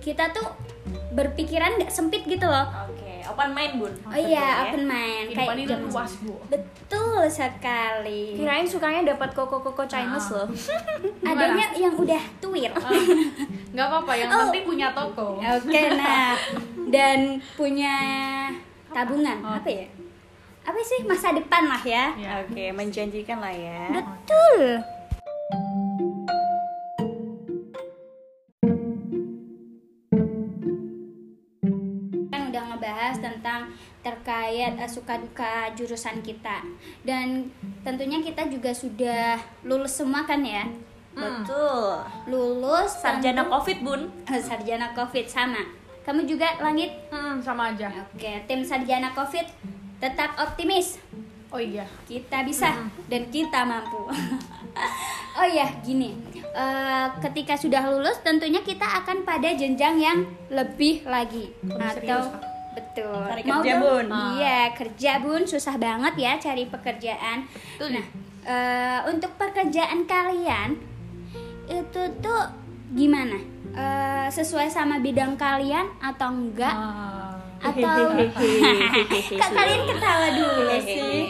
kita 0.00 0.30
tuh 0.30 0.46
berpikiran 1.16 1.80
nggak 1.80 1.90
sempit 1.90 2.22
gitu 2.28 2.46
loh. 2.46 2.68
oke 2.86 3.05
open 3.26 3.50
mind 3.50 3.74
bun 3.76 3.92
Oh 4.02 4.12
iya, 4.12 4.16
Maksudnya 4.16 4.40
ya. 4.40 4.62
open 4.64 4.82
mind 4.84 5.26
Kehidupan 5.28 5.54
ini 5.54 5.64
zaman- 5.66 5.84
luas 5.86 6.12
bu. 6.18 6.34
Betul 6.46 7.22
sekali. 7.26 8.22
kirain 8.34 8.64
sukanya 8.64 9.02
dapat 9.08 9.30
koko 9.32 9.58
koko 9.60 9.82
Chinese 9.84 10.30
loh 10.30 10.48
Adanya 11.28 11.66
yang 11.74 11.92
udah 11.92 12.22
tuir. 12.38 12.70
Nggak 13.70 13.86
apa-apa, 13.86 14.12
yang 14.14 14.28
Oh. 14.28 14.38
penting 14.44 14.64
punya 14.64 14.88
toko. 14.90 15.36
Oke, 15.36 15.80
nah 15.92 16.32
dan 16.86 17.18
punya 17.52 17.94
tabungan 18.88 19.36
apa 19.40 19.66
ya? 19.66 19.86
Apa 20.62 20.78
sih 20.80 21.02
masa 21.02 21.30
depan 21.30 21.62
lah 21.64 21.78
ya? 21.80 22.10
Ya. 22.16 22.32
oke 22.40 22.64
menjanjikan 22.72 23.38
lah 23.38 23.50
ya 23.50 23.86
Betul. 23.92 24.82
Terkait 34.46 34.78
eh, 34.78 34.86
suka 34.86 35.18
duka 35.18 35.52
jurusan 35.74 36.22
kita. 36.22 36.62
Dan 37.02 37.50
tentunya 37.82 38.22
kita 38.22 38.46
juga 38.46 38.70
sudah 38.70 39.34
lulus 39.62 39.98
semua 39.98 40.22
kan 40.22 40.38
ya? 40.38 40.62
Betul. 41.10 42.04
Lulus 42.28 42.94
sarjana 42.94 43.42
tentu- 43.42 43.52
covid 43.52 43.78
bun. 43.82 44.00
Sarjana 44.48 44.92
covid 44.92 45.26
sama. 45.26 45.62
Kamu 46.06 46.22
juga 46.22 46.54
langit 46.62 46.94
Hmm, 47.10 47.42
sama 47.42 47.74
aja. 47.74 47.90
oke 47.90 48.46
tim 48.46 48.62
sarjana 48.62 49.10
covid 49.10 49.42
tetap 49.98 50.38
optimis. 50.38 51.02
Oh 51.50 51.58
iya. 51.58 51.86
kita 52.04 52.46
bisa 52.46 52.70
dan 53.08 53.26
kita 53.26 53.64
mampu. 53.64 54.06
oh 55.38 55.48
ya, 55.48 55.66
gini, 55.80 56.14
Eh, 56.56 57.06
ketika 57.20 57.52
sudah 57.52 57.84
lulus, 57.84 58.16
tentunya 58.20 58.64
kita 58.64 59.04
akan 59.04 59.28
pada 59.28 59.52
jenjang 59.52 60.00
yang 60.00 60.18
lebih 60.48 61.04
lagi. 61.04 61.52
Lebih 61.60 61.76
atau 61.76 62.20
serius. 62.32 62.55
Betul. 62.76 63.24
Cari 63.24 63.42
Mau 63.48 63.64
kerja, 63.64 63.72
dong? 63.74 63.82
Bun. 63.82 64.06
Iya, 64.36 64.60
kerja 64.76 65.12
bun, 65.24 65.42
susah 65.48 65.74
banget 65.80 66.14
ya 66.20 66.32
cari 66.36 66.68
pekerjaan. 66.68 67.48
Betul. 67.48 67.88
Nah, 67.96 68.06
eh, 68.44 68.98
untuk 69.08 69.32
pekerjaan 69.40 70.04
kalian 70.04 70.76
itu 71.66 72.02
tuh 72.20 72.42
gimana? 72.92 73.40
Eh, 73.76 74.28
sesuai 74.30 74.68
sama 74.68 75.00
bidang 75.00 75.34
kalian 75.34 75.88
atau 75.98 76.28
enggak? 76.30 76.76
Ah. 76.76 77.32
atau 77.56 78.12
Kak 79.40 79.50
kalian 79.56 79.82
ketawa 79.88 80.28
dulu 80.28 80.76
sih? 80.84 81.24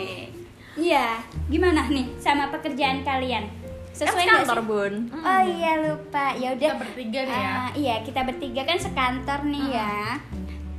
Iya, 0.76 1.22
gimana 1.48 1.86
nih 1.88 2.12
sama 2.20 2.50
pekerjaan 2.52 3.00
kalian? 3.06 3.46
Sesuai 3.96 4.28
kan 4.28 4.44
kantor 4.44 4.60
bun 4.68 4.92
Oh 5.08 5.40
iya 5.40 5.80
lupa. 5.80 6.36
Ya 6.36 6.52
udah. 6.52 6.68
Kita 6.76 6.82
bertiga 6.84 7.20
nih 7.24 7.38
ya. 7.40 7.48
Ah, 7.48 7.70
iya, 7.72 7.94
kita 8.04 8.20
bertiga 8.28 8.62
kan 8.68 8.76
sekantor 8.76 9.40
nih 9.48 9.64
ya. 9.72 10.20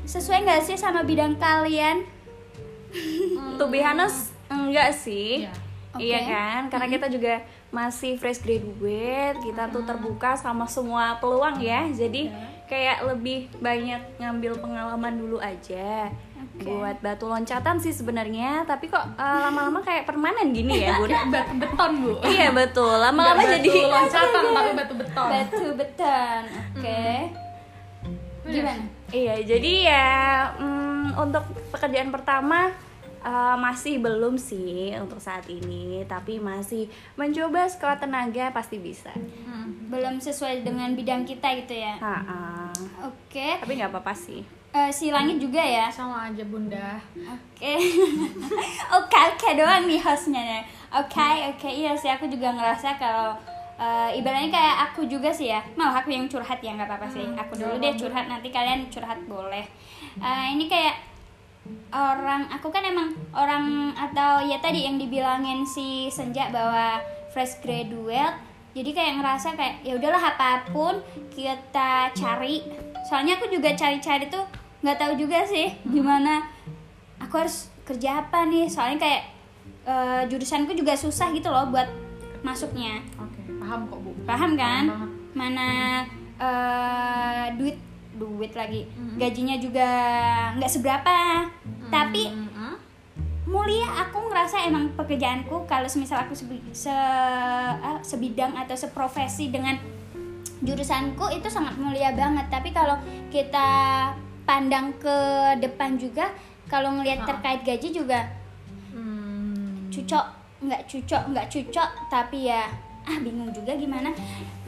Sesuai 0.08 0.48
nggak 0.48 0.64
sih 0.64 0.80
sama 0.80 1.04
bidang 1.04 1.36
kalian? 1.36 2.08
to 3.58 3.66
be 3.68 3.84
honest 3.84 4.32
enggak 4.48 4.96
sih 4.96 5.44
Iya. 5.44 5.66
Iya 5.98 6.20
Oke. 6.22 6.30
kan, 6.30 6.62
karena 6.70 6.88
kita 6.94 7.08
juga 7.10 7.34
masih 7.74 8.22
fresh 8.22 8.46
graduate, 8.46 9.42
kita 9.42 9.66
tuh 9.74 9.82
terbuka 9.82 10.38
sama 10.38 10.70
semua 10.70 11.18
peluang 11.18 11.58
ya. 11.58 11.90
Jadi 11.90 12.30
kayak 12.70 13.02
lebih 13.02 13.50
banyak 13.58 14.22
ngambil 14.22 14.62
pengalaman 14.62 15.18
dulu 15.18 15.42
aja. 15.42 16.14
Oke. 16.38 16.70
Buat 16.70 17.02
batu 17.02 17.26
loncatan 17.26 17.82
sih 17.82 17.90
sebenarnya, 17.90 18.62
tapi 18.70 18.94
kok 18.94 19.02
eh, 19.02 19.40
lama-lama 19.42 19.82
kayak 19.82 20.06
permanen 20.06 20.54
gini 20.54 20.86
ya, 20.86 21.02
Bun. 21.02 21.10
Kayak 21.10 21.34
batu 21.34 21.54
beton 21.66 21.92
bu. 21.98 22.12
iya 22.30 22.48
betul, 22.54 22.94
lama-lama 22.94 23.42
jadi 23.42 23.66
batu 23.66 23.90
loncatan 23.90 24.44
tapi 24.54 24.72
batu 24.78 24.94
beton. 25.02 25.30
Batu 25.34 25.64
beton. 25.74 26.42
Oke. 26.78 27.06
Gimana? 28.46 28.97
Iya, 29.08 29.40
jadi 29.44 29.74
ya 29.88 30.08
mm, 30.60 31.16
untuk 31.16 31.44
pekerjaan 31.72 32.12
pertama 32.12 32.72
eh, 33.24 33.56
masih 33.56 34.04
belum 34.04 34.36
sih 34.36 34.96
untuk 35.00 35.24
saat 35.24 35.48
ini, 35.48 36.04
tapi 36.08 36.44
masih 36.44 36.92
mencoba 37.16 37.68
sekuat 37.72 38.04
tenaga 38.04 38.52
pasti 38.52 38.78
bisa. 38.78 39.12
Hmm. 39.16 39.88
Belum 39.88 40.20
sesuai 40.20 40.68
dengan 40.68 40.92
bidang 40.92 41.24
kita 41.24 41.56
gitu 41.64 41.80
ya. 41.80 41.96
Oke. 43.08 43.64
Tapi 43.64 43.72
nggak 43.80 43.92
apa-apa 43.96 44.12
sih. 44.12 44.44
Eh, 44.76 44.92
si 44.92 45.10
langit 45.10 45.40
juga 45.40 45.64
ya. 45.64 45.88
Sama 45.88 46.28
aja 46.28 46.44
bunda. 46.44 47.00
Oke. 47.16 47.74
Oke, 48.98 49.18
oke 49.34 49.50
doang 49.58 49.90
nih 49.90 49.98
hostnya. 50.04 50.42
nih. 50.44 50.64
Oke, 50.94 51.28
oke. 51.56 51.70
Iya 51.72 51.96
sih 51.98 52.12
aku 52.12 52.30
juga 52.30 52.54
ngerasa 52.54 53.00
kalau 53.00 53.34
eh, 53.78 54.18
ibaratnya 54.18 54.50
kayak 54.50 54.76
aku 54.92 55.06
juga 55.06 55.30
sih 55.30 55.54
ya. 55.54 55.62
Malah 55.78 56.02
aku 56.02 56.10
yang 56.10 56.26
curhat 56.26 56.60
ya 56.60 56.74
nggak 56.74 56.90
apa-apa 56.90 57.08
sih. 57.14 57.26
Aku 57.38 57.54
dulu 57.54 57.78
deh 57.78 57.94
curhat 57.94 58.26
nanti 58.26 58.50
kalian 58.50 58.90
curhat 58.90 59.22
boleh. 59.30 59.66
Eh, 60.18 60.46
ini 60.58 60.66
kayak 60.66 60.98
orang 61.92 62.48
aku 62.48 62.72
kan 62.72 62.84
emang 62.84 63.12
orang 63.36 63.92
atau 63.92 64.40
ya 64.40 64.56
tadi 64.64 64.88
yang 64.88 64.96
dibilangin 64.96 65.68
si 65.68 66.08
Senja 66.08 66.48
bahwa 66.48 67.04
fresh 67.36 67.60
graduate 67.60 68.40
jadi 68.72 68.94
kayak 68.94 69.14
ngerasa 69.20 69.58
kayak 69.58 69.76
ya 69.84 69.98
udahlah 69.98 70.22
apa 70.22 70.70
pun 70.70 71.02
kita 71.34 72.14
cari. 72.14 72.62
Soalnya 73.10 73.40
aku 73.42 73.50
juga 73.50 73.74
cari-cari 73.74 74.30
tuh 74.30 74.46
nggak 74.86 74.98
tahu 75.02 75.14
juga 75.18 75.42
sih 75.46 75.74
gimana. 75.86 76.46
Aku 77.18 77.42
harus 77.42 77.74
kerja 77.82 78.22
apa 78.22 78.46
nih? 78.46 78.70
Soalnya 78.70 79.02
kayak 79.02 79.24
eh, 79.88 80.22
jurusanku 80.30 80.78
juga 80.78 80.94
susah 80.94 81.34
gitu 81.34 81.50
loh 81.50 81.74
buat 81.74 81.90
masuknya 82.46 83.02
paham 83.68 83.82
kok 83.86 84.00
bu. 84.00 84.12
paham 84.24 84.52
kan? 84.56 84.84
Paham. 84.88 85.10
Mana 85.34 85.68
eh, 86.40 87.46
duit 87.54 87.76
duit 88.16 88.54
lagi. 88.54 88.88
Gajinya 89.14 89.60
juga 89.60 89.90
nggak 90.56 90.72
seberapa. 90.72 91.44
Tapi 91.88 92.24
Mm-mm. 92.28 92.74
mulia 93.46 93.88
aku 94.02 94.24
ngerasa 94.26 94.64
emang 94.64 94.92
pekerjaanku 94.94 95.64
kalau 95.66 95.86
semisal 95.86 96.20
aku 96.20 96.32
sebi- 96.32 96.64
se, 96.72 96.90
ah, 96.90 98.00
sebidang 98.02 98.56
atau 98.56 98.74
seprofesi 98.74 99.48
dengan 99.48 99.76
jurusanku 100.58 101.28
itu 101.30 101.48
sangat 101.48 101.76
mulia 101.76 102.12
banget. 102.12 102.48
Tapi 102.48 102.72
kalau 102.72 102.96
kita 103.28 103.68
pandang 104.44 104.96
ke 104.96 105.18
depan 105.60 105.96
juga 105.96 106.32
kalau 106.66 106.96
ngelihat 106.96 107.24
terkait 107.26 107.62
gaji 107.62 107.92
juga 107.92 108.24
Hmm. 108.90 109.88
cucok 109.88 110.26
nggak 110.58 110.90
cucok 110.90 111.24
nggak 111.30 111.48
cucok 111.48 111.90
tapi 112.08 112.50
ya 112.50 112.66
ah 113.08 113.18
bingung 113.18 113.50
juga 113.50 113.72
gimana 113.74 114.12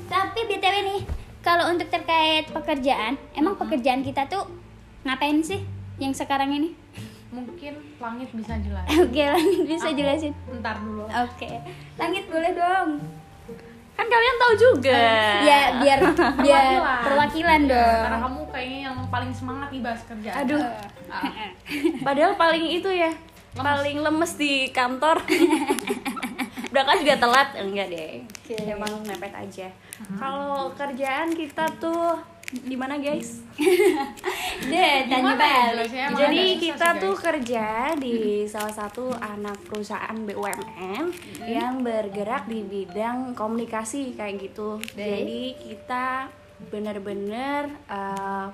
tapi 0.05 0.39
btw 0.45 0.75
nih 0.81 1.01
kalau 1.39 1.67
untuk 1.67 1.87
terkait 1.87 2.47
pekerjaan 2.47 3.19
emang 3.31 3.55
pekerjaan 3.55 3.99
kita 3.99 4.25
tuh 4.25 4.47
ngapain 5.01 5.39
sih 5.39 5.59
yang 5.95 6.11
sekarang 6.11 6.51
ini 6.51 6.71
Mungkin 7.29 7.77
langit 8.01 8.33
bisa 8.33 8.57
jelas. 8.57 8.89
oke 9.05 9.13
langit 9.21 9.61
bisa 9.61 9.85
Aku 9.85 9.93
jelasin 9.93 10.33
Ntar 10.55 10.81
dulu. 10.81 11.05
oke 11.05 11.49
langit 11.95 12.25
boleh 12.25 12.51
dong 12.51 12.89
Kan 13.93 14.07
kalian 14.07 14.37
tahu 14.39 14.53
juga. 14.57 14.97
ya 15.39 15.59
biar 15.77 15.99
biar 16.41 16.63
Perwakilan. 16.73 17.03
perwakilan 17.03 17.61
Ya, 17.61 17.69
dong 17.69 18.01
Karena 18.01 18.19
kamu 18.23 18.39
kayaknya 18.49 18.79
yang 18.81 18.97
paling 19.05 19.29
semangat 19.29 19.67
nih 19.69 19.81
bahas 19.83 20.01
kerjaan. 20.01 20.37
Aduh, 20.41 20.63
Ah. 21.05 21.21
padahal 22.05 22.33
paling 22.33 22.65
itu 22.71 22.89
ya, 22.89 23.11
paling 23.51 23.97
lemes 23.99 24.33
di 24.33 24.53
kantor. 24.69 25.19
Berangkat 26.79 27.03
juga 27.03 27.15
telat, 27.19 27.49
enggak 27.59 27.87
deh. 27.91 28.23
Oke. 28.23 28.55
Emang 28.63 29.03
mepet 29.03 29.35
aja. 29.35 29.67
Kalau 30.15 30.71
kerjaan 30.79 31.35
kita 31.35 31.67
tuh 31.75 32.15
Gimana 32.49 32.97
guys? 32.97 33.45
Deh, 34.73 34.95
tanya 35.05 35.37
ya 35.37 35.37
balik. 35.37 35.89
Jadi 36.17 36.45
kita 36.57 36.97
sih, 36.97 37.01
tuh 37.05 37.13
guys. 37.13 37.25
kerja 37.29 37.65
di 37.93 38.41
salah 38.49 38.73
satu 38.73 39.13
anak 39.13 39.69
perusahaan 39.69 40.17
BUMN 40.17 41.13
yang 41.45 41.85
bergerak 41.85 42.49
di 42.49 42.65
bidang 42.65 43.37
komunikasi 43.37 44.17
kayak 44.17 44.49
gitu. 44.49 44.81
Jadi 44.97 45.61
kita 45.61 46.25
benar-benar 46.73 47.69
uh, 47.85 48.49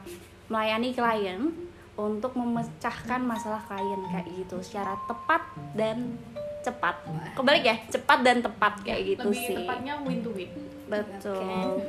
melayani 0.51 0.91
klien 0.91 1.55
untuk 1.95 2.35
memecahkan 2.35 3.23
masalah 3.23 3.63
klien 3.67 4.01
kayak 4.11 4.27
gitu 4.35 4.59
secara 4.59 4.99
tepat 5.07 5.41
dan 5.71 6.19
cepat. 6.59 6.95
Kebalik 7.37 7.63
ya, 7.63 7.75
cepat 7.87 8.19
dan 8.25 8.43
tepat 8.43 8.73
kayak 8.83 9.01
gitu 9.15 9.29
lebih 9.31 9.45
sih. 9.47 9.55
tepatnya 9.63 9.93
win 10.03 10.19
to 10.19 10.31
win 10.35 10.49
Betul. 10.85 11.81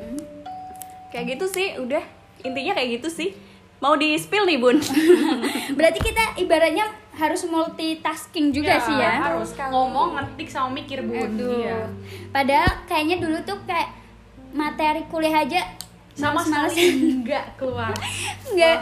Kayak 1.11 1.25
gitu 1.37 1.47
sih, 1.49 1.67
udah 1.81 2.05
intinya 2.45 2.73
kayak 2.77 3.01
gitu 3.01 3.09
sih. 3.11 3.31
Mau 3.77 3.93
di 3.93 4.17
spill 4.17 4.49
nih 4.49 4.57
bun? 4.57 4.81
Berarti 5.77 6.01
kita 6.01 6.41
ibaratnya 6.41 6.89
harus 7.17 7.45
multitasking 7.49 8.53
juga 8.53 8.77
sih 8.81 8.93
ya. 8.93 9.33
harus 9.33 9.57
ngomong 9.57 10.17
ngetik 10.17 10.49
sama 10.49 10.81
mikir 10.81 11.05
bun 11.05 11.37
Aduh. 11.37 11.61
Iya. 11.61 11.81
Padahal 12.33 12.85
kayaknya 12.85 13.17
dulu 13.21 13.37
tuh 13.45 13.57
kayak 13.65 13.89
materi 14.57 15.05
kuliah 15.09 15.45
aja 15.45 15.61
sama 16.17 16.41
sekali 16.41 17.21
nggak 17.21 17.61
keluar 17.61 17.93
nggak 18.57 18.77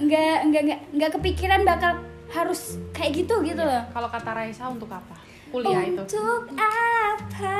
nggak 0.00 0.36
nggak 0.46 0.62
nggak 0.64 0.80
nggak 0.94 1.10
kepikiran 1.18 1.60
bakal 1.62 1.92
harus 2.28 2.76
kayak 2.92 3.12
gitu 3.16 3.40
gitu 3.40 3.58
loh. 3.58 3.82
kalau 3.88 4.06
kata 4.06 4.30
Raisa 4.30 4.68
untuk 4.68 4.88
apa 4.88 5.16
kuliah 5.48 5.80
itu 5.80 5.96
Untuk 6.04 6.44
apa? 6.52 7.56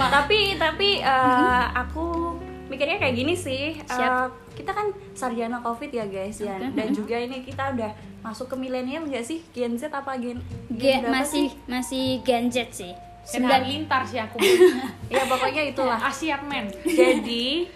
tapi 0.00 0.56
tapi 0.56 0.88
eh, 0.98 1.64
aku 1.76 2.34
mikirnya 2.72 2.96
kayak 2.96 3.14
gini 3.14 3.34
sih. 3.34 3.76
eh, 3.76 3.84
Siap. 3.84 4.56
kita 4.56 4.70
kan 4.72 4.86
sarjana 5.12 5.60
covid 5.60 5.90
ya 5.90 6.06
guys 6.06 6.38
ya, 6.38 6.56
dan 6.56 6.88
juga 6.92 7.16
ini 7.16 7.42
kita 7.42 7.74
udah 7.74 7.92
masuk 8.20 8.48
ke 8.48 8.56
milenial 8.56 9.04
nggak 9.04 9.24
sih? 9.24 9.40
Gen 9.50 9.76
Z 9.76 9.88
apa 9.90 10.16
gen? 10.16 10.40
Ge- 10.70 11.00
gen 11.00 11.08
masih 11.08 11.48
sih? 11.48 11.68
masih 11.68 12.04
Gen 12.22 12.48
Z 12.48 12.56
sih. 12.72 12.92
Sembilan 13.20 13.60
halilintar 13.60 14.02
sih 14.08 14.16
aku 14.16 14.40
Ya 15.12 15.22
pokoknya 15.28 15.62
itulah. 15.68 16.00
Asiat 16.00 16.40
men 16.42 16.72
Jadi 16.82 17.68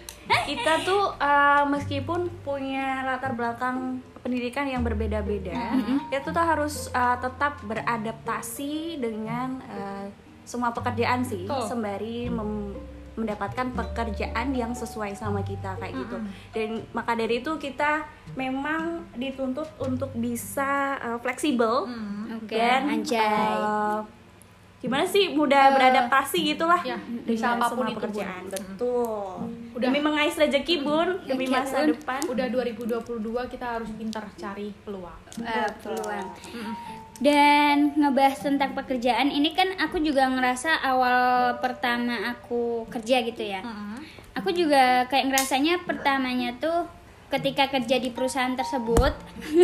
kita 0.45 0.81
tuh 0.81 1.13
uh, 1.17 1.63
meskipun 1.69 2.29
punya 2.41 3.05
latar 3.05 3.33
belakang 3.33 4.01
pendidikan 4.25 4.65
yang 4.65 4.81
berbeda-beda, 4.81 5.77
itu 6.09 6.29
tuh 6.33 6.45
harus 6.45 6.89
uh, 6.93 7.13
tetap 7.21 7.61
beradaptasi 7.61 8.97
dengan 8.97 9.61
uh, 9.69 10.09
semua 10.41 10.73
pekerjaan 10.73 11.21
sih, 11.21 11.45
Betul. 11.45 11.69
sembari 11.69 12.29
mem- 12.33 12.73
mendapatkan 13.15 13.71
pekerjaan 13.71 14.51
yang 14.51 14.75
sesuai 14.75 15.15
sama 15.15 15.39
kita 15.39 15.79
kayak 15.79 15.93
gitu. 15.93 16.17
Dan 16.51 16.69
maka 16.91 17.15
dari 17.15 17.39
itu 17.39 17.55
kita 17.55 18.03
memang 18.35 19.07
dituntut 19.15 19.71
untuk 19.79 20.11
bisa 20.17 20.99
uh, 20.99 21.17
fleksibel 21.23 21.87
Oke, 22.41 22.59
dan 22.59 22.91
anjay. 22.91 23.55
uh, 23.55 24.03
gimana 24.85 25.01
sih 25.09 25.33
mudah 25.33 25.73
beradaptasi 25.73 26.37
gitulah. 26.53 26.77
Ya, 26.85 27.01
dengan 27.25 27.57
apa 27.57 27.73
pun 27.73 27.81
semua 27.81 27.87
itu, 27.89 27.97
pekerjaan. 27.97 28.41
Betul. 28.53 29.49
Udah. 29.75 29.91
demi 29.91 29.99
mengais 29.99 30.37
rezeki 30.37 30.85
bun. 30.85 31.09
Demi 31.25 31.49
Oke, 31.49 31.57
masa 31.57 31.83
Bun. 31.83 31.97
depan. 31.97 32.21
udah 32.29 32.45
2022 32.53 33.51
kita 33.51 33.65
harus 33.65 33.89
pintar 33.97 34.23
cari 34.37 34.69
peluang. 34.85 35.19
Eh, 35.41 35.69
peluang. 35.81 36.27
Dan 37.17 37.97
ngebahas 37.97 38.39
tentang 38.39 38.77
pekerjaan 38.77 39.33
ini 39.33 39.57
kan 39.57 39.73
aku 39.81 39.99
juga 39.99 40.29
ngerasa 40.29 40.85
awal 40.85 41.57
pertama 41.59 42.29
aku 42.29 42.85
kerja 42.93 43.25
gitu 43.25 43.41
ya. 43.41 43.65
Aku 44.37 44.53
juga 44.53 45.09
kayak 45.09 45.33
ngerasanya 45.33 45.81
pertamanya 45.83 46.55
tuh 46.61 46.85
ketika 47.33 47.67
kerja 47.67 47.97
di 47.97 48.13
perusahaan 48.13 48.53
tersebut 48.53 49.11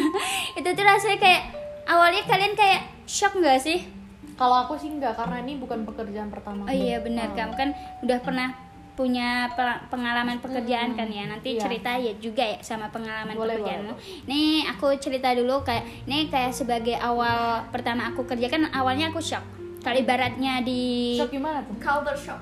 itu 0.59 0.69
tuh 0.73 0.83
rasanya 0.83 1.19
kayak 1.21 1.43
awalnya 1.85 2.25
kalian 2.25 2.57
kayak 2.57 2.89
shock 3.05 3.37
nggak 3.37 3.61
sih? 3.61 4.00
Kalau 4.33 4.55
aku 4.61 4.73
sih 4.75 4.89
enggak 4.89 5.13
karena 5.13 5.39
ini 5.39 5.55
bukan 5.55 5.83
pekerjaan 5.83 6.27
pertama 6.27 6.63
Oh 6.63 6.71
iya 6.71 6.97
benar 6.97 7.31
kamu 7.31 7.53
kan 7.53 7.69
udah 8.00 8.19
pernah 8.19 8.50
punya 8.91 9.47
pe- 9.50 9.81
pengalaman 9.88 10.38
pekerjaan 10.38 10.93
kan 10.93 11.07
ya 11.07 11.23
nanti 11.25 11.55
Iya. 11.55 11.63
cerita 11.63 11.91
ya 11.95 12.11
juga 12.15 12.43
ya 12.43 12.59
sama 12.59 12.85
pengalaman 12.88 13.33
Boleh, 13.33 13.55
pekerjaanmu. 13.57 13.93
Nih 14.25 14.67
aku 14.67 14.91
cerita 14.97 15.31
dulu 15.31 15.63
kayak 15.63 15.88
ini 16.05 16.27
kayak 16.27 16.51
sebagai 16.51 16.95
awal 16.95 17.63
pertama 17.69 18.07
aku 18.07 18.25
kerja 18.25 18.45
kan 18.47 18.67
awalnya 18.69 19.07
aku 19.07 19.17
shock. 19.17 19.41
Kalau 19.79 19.95
ibaratnya 19.95 20.61
di 20.61 21.15
shock 21.15 21.31
gimana 21.31 21.63
tuh 21.63 21.73
culture 21.77 22.19
shock 22.19 22.41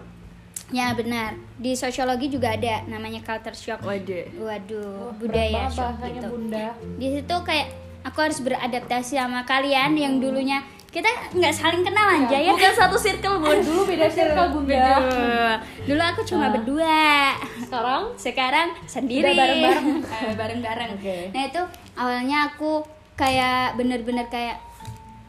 ya 0.69 0.93
benar 0.93 1.33
di 1.55 1.73
sosiologi 1.73 2.27
juga 2.27 2.51
ada 2.51 2.85
namanya 2.85 3.21
culture 3.21 3.55
shock. 3.55 3.79
waduh 3.81 4.25
Waduh 4.39 5.13
Berat 5.15 5.21
budaya 5.21 5.63
shock 5.69 5.95
gitu. 6.03 6.27
bunda 6.27 6.67
Di 6.97 7.07
situ 7.11 7.35
kayak 7.41 7.67
aku 8.01 8.17
harus 8.19 8.39
beradaptasi 8.39 9.15
sama 9.15 9.41
kalian 9.43 9.93
yang 9.93 10.17
dulunya 10.17 10.61
kita 10.89 11.05
nggak 11.37 11.53
saling 11.53 11.85
kenal 11.85 12.01
aja 12.09 12.33
ya. 12.33 12.49
bukan 12.49 12.73
satu 12.73 12.97
circle 12.97 13.37
bun 13.37 13.61
dulu 13.61 13.85
beda 13.85 14.09
circle 14.09 14.57
bunda 14.57 14.97
Aduh, 14.97 15.55
Dulu 15.85 16.01
aku 16.01 16.21
cuma 16.25 16.49
berdua. 16.49 17.37
sekarang 17.61 18.03
Sekarang 18.17 18.67
sendiri. 18.85 19.29
Udah 19.29 19.37
bareng-bareng. 19.37 19.87
Eh, 20.25 20.33
bareng-bareng. 20.33 20.89
Oke. 20.97 21.17
Nah, 21.33 21.43
itu 21.45 21.61
awalnya 21.93 22.37
aku 22.49 22.81
kayak 23.13 23.77
bener-bener 23.77 24.25
kayak 24.29 24.57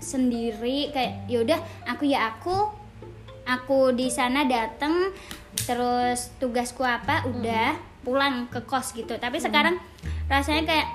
sendiri 0.00 0.88
kayak 0.90 1.28
yaudah 1.28 1.60
aku 1.84 2.08
ya 2.08 2.32
aku 2.32 2.72
aku 3.44 3.92
di 3.92 4.08
sana 4.08 4.48
dateng 4.48 5.12
terus 5.66 6.32
tugasku 6.40 6.80
apa 6.80 7.28
udah 7.28 7.76
pulang 8.00 8.48
ke 8.48 8.64
kos 8.64 8.96
gitu 8.96 9.12
tapi 9.20 9.36
sekarang 9.36 9.76
rasanya 10.24 10.64
kayak 10.64 10.86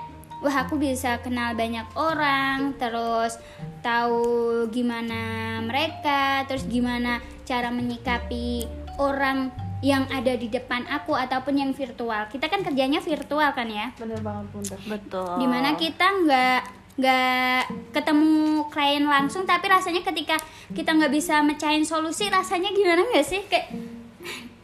wah 0.44 0.56
aku 0.66 0.76
bisa 0.76 1.20
kenal 1.24 1.56
banyak 1.56 1.86
orang 1.96 2.76
terus 2.76 3.40
tahu 3.80 4.66
gimana 4.68 5.58
mereka 5.64 6.44
terus 6.44 6.68
gimana 6.68 7.22
cara 7.48 7.72
menyikapi 7.72 8.68
orang 9.00 9.52
yang 9.84 10.08
ada 10.08 10.32
di 10.34 10.48
depan 10.48 10.88
aku 10.88 11.12
ataupun 11.12 11.60
yang 11.60 11.70
virtual. 11.76 12.26
Kita 12.32 12.48
kan 12.48 12.64
kerjanya 12.64 13.04
virtual 13.04 13.52
kan 13.52 13.68
ya? 13.68 13.92
Bener 14.00 14.18
banget 14.24 14.46
bunda. 14.48 14.76
Betul. 14.88 15.36
Di 15.36 15.46
mana 15.46 15.76
kita 15.76 16.06
nggak 16.24 16.60
nggak 16.96 17.92
ketemu 17.92 18.64
klien 18.72 19.04
langsung 19.04 19.44
tapi 19.44 19.68
rasanya 19.68 20.00
ketika 20.00 20.40
kita 20.72 20.96
nggak 20.96 21.12
bisa 21.12 21.44
mecahin 21.44 21.84
solusi 21.84 22.32
rasanya 22.32 22.72
gimana 22.72 23.04
nggak 23.04 23.26
sih? 23.26 23.44
Kayak 23.46 23.76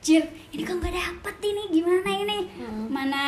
jir 0.01 0.25
ini 0.57 0.65
kok 0.65 0.81
nggak 0.81 0.97
dapet 0.97 1.37
ini? 1.45 1.63
Gimana 1.77 2.11
ini? 2.17 2.39
Mana 2.89 3.25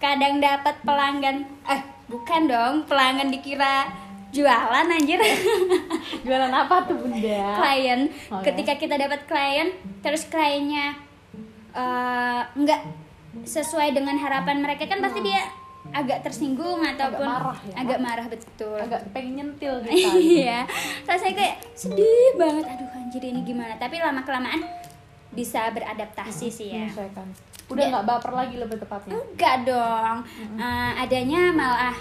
kadang 0.00 0.40
dapat 0.40 0.76
pelanggan 0.84 1.44
eh 1.68 1.80
bukan 2.10 2.42
dong 2.50 2.74
pelanggan 2.84 3.32
dikira 3.32 3.88
jualan 4.30 4.86
anjir. 4.86 5.18
Jualan 6.26 6.54
apa 6.54 6.86
tuh 6.86 7.02
bunda? 7.02 7.58
Klien. 7.58 8.06
Oke. 8.30 8.46
ketika 8.50 8.78
kita 8.78 8.94
dapat 8.94 9.26
klien 9.26 9.74
terus 10.06 10.22
kliennya 10.30 10.94
eh, 11.74 12.40
nggak 12.46 12.80
sesuai 13.42 13.94
dengan 13.94 14.18
harapan 14.18 14.62
mereka 14.62 14.86
kan 14.86 15.02
pasti 15.02 15.22
dia 15.22 15.42
agak 15.90 16.22
tersinggung 16.22 16.84
ataupun 16.84 17.24
marah 17.26 17.58
ya? 17.66 17.74
agak 17.82 17.98
marah 17.98 18.26
betul. 18.30 18.78
Agak 18.78 19.02
pengen 19.10 19.32
nyentil 19.42 19.80
gitu. 19.88 20.18
Iya. 20.38 20.68
Rasanya 21.08 21.34
kayak 21.34 21.56
sedih 21.74 22.38
banget. 22.38 22.64
Aduh 22.70 22.90
anjir 22.94 23.22
ini 23.24 23.40
gimana? 23.42 23.74
Tapi 23.80 23.98
lama 23.98 24.22
kelamaan 24.22 24.60
bisa 25.30 25.70
beradaptasi 25.70 26.46
sih 26.46 26.68
ya. 26.72 26.86
Udah 27.66 27.84
nggak 27.86 28.04
baper 28.04 28.32
lagi 28.34 28.56
lebih 28.56 28.76
tepatnya? 28.76 29.14
Enggak 29.14 29.62
dong. 29.62 30.16
Eh, 30.56 30.92
adanya 30.96 31.50
malah 31.50 31.94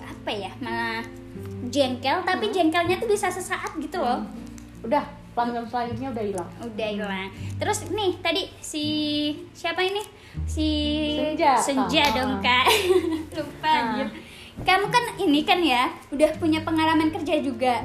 apa 0.00 0.30
ya 0.30 0.52
malah 0.58 1.04
jengkel 1.66 2.20
tapi 2.22 2.48
jengkelnya 2.48 2.96
tuh 2.96 3.06
bisa 3.06 3.28
sesaat 3.28 3.76
gitu 3.76 3.96
loh. 3.96 4.24
Udah 4.80 5.04
pelanggan 5.30 5.62
selanjutnya 5.62 6.08
udah 6.10 6.24
hilang. 6.24 6.50
Udah 6.58 6.88
hilang. 6.88 7.28
Terus 7.56 7.88
nih 7.88 8.16
tadi 8.18 8.48
si 8.58 8.84
siapa 9.52 9.80
ini? 9.80 10.00
Si 10.46 10.68
Senja. 11.16 11.52
senja 11.54 12.02
Ah. 12.02 12.12
dong 12.14 12.32
kak. 12.40 12.64
Lupa 13.36 13.68
anjir. 13.68 14.08
Kamu 14.60 14.86
kan 14.88 15.04
ini 15.16 15.40
kan 15.40 15.60
ya 15.60 15.88
udah 16.08 16.30
punya 16.36 16.60
pengalaman 16.60 17.08
kerja 17.10 17.40
juga 17.40 17.80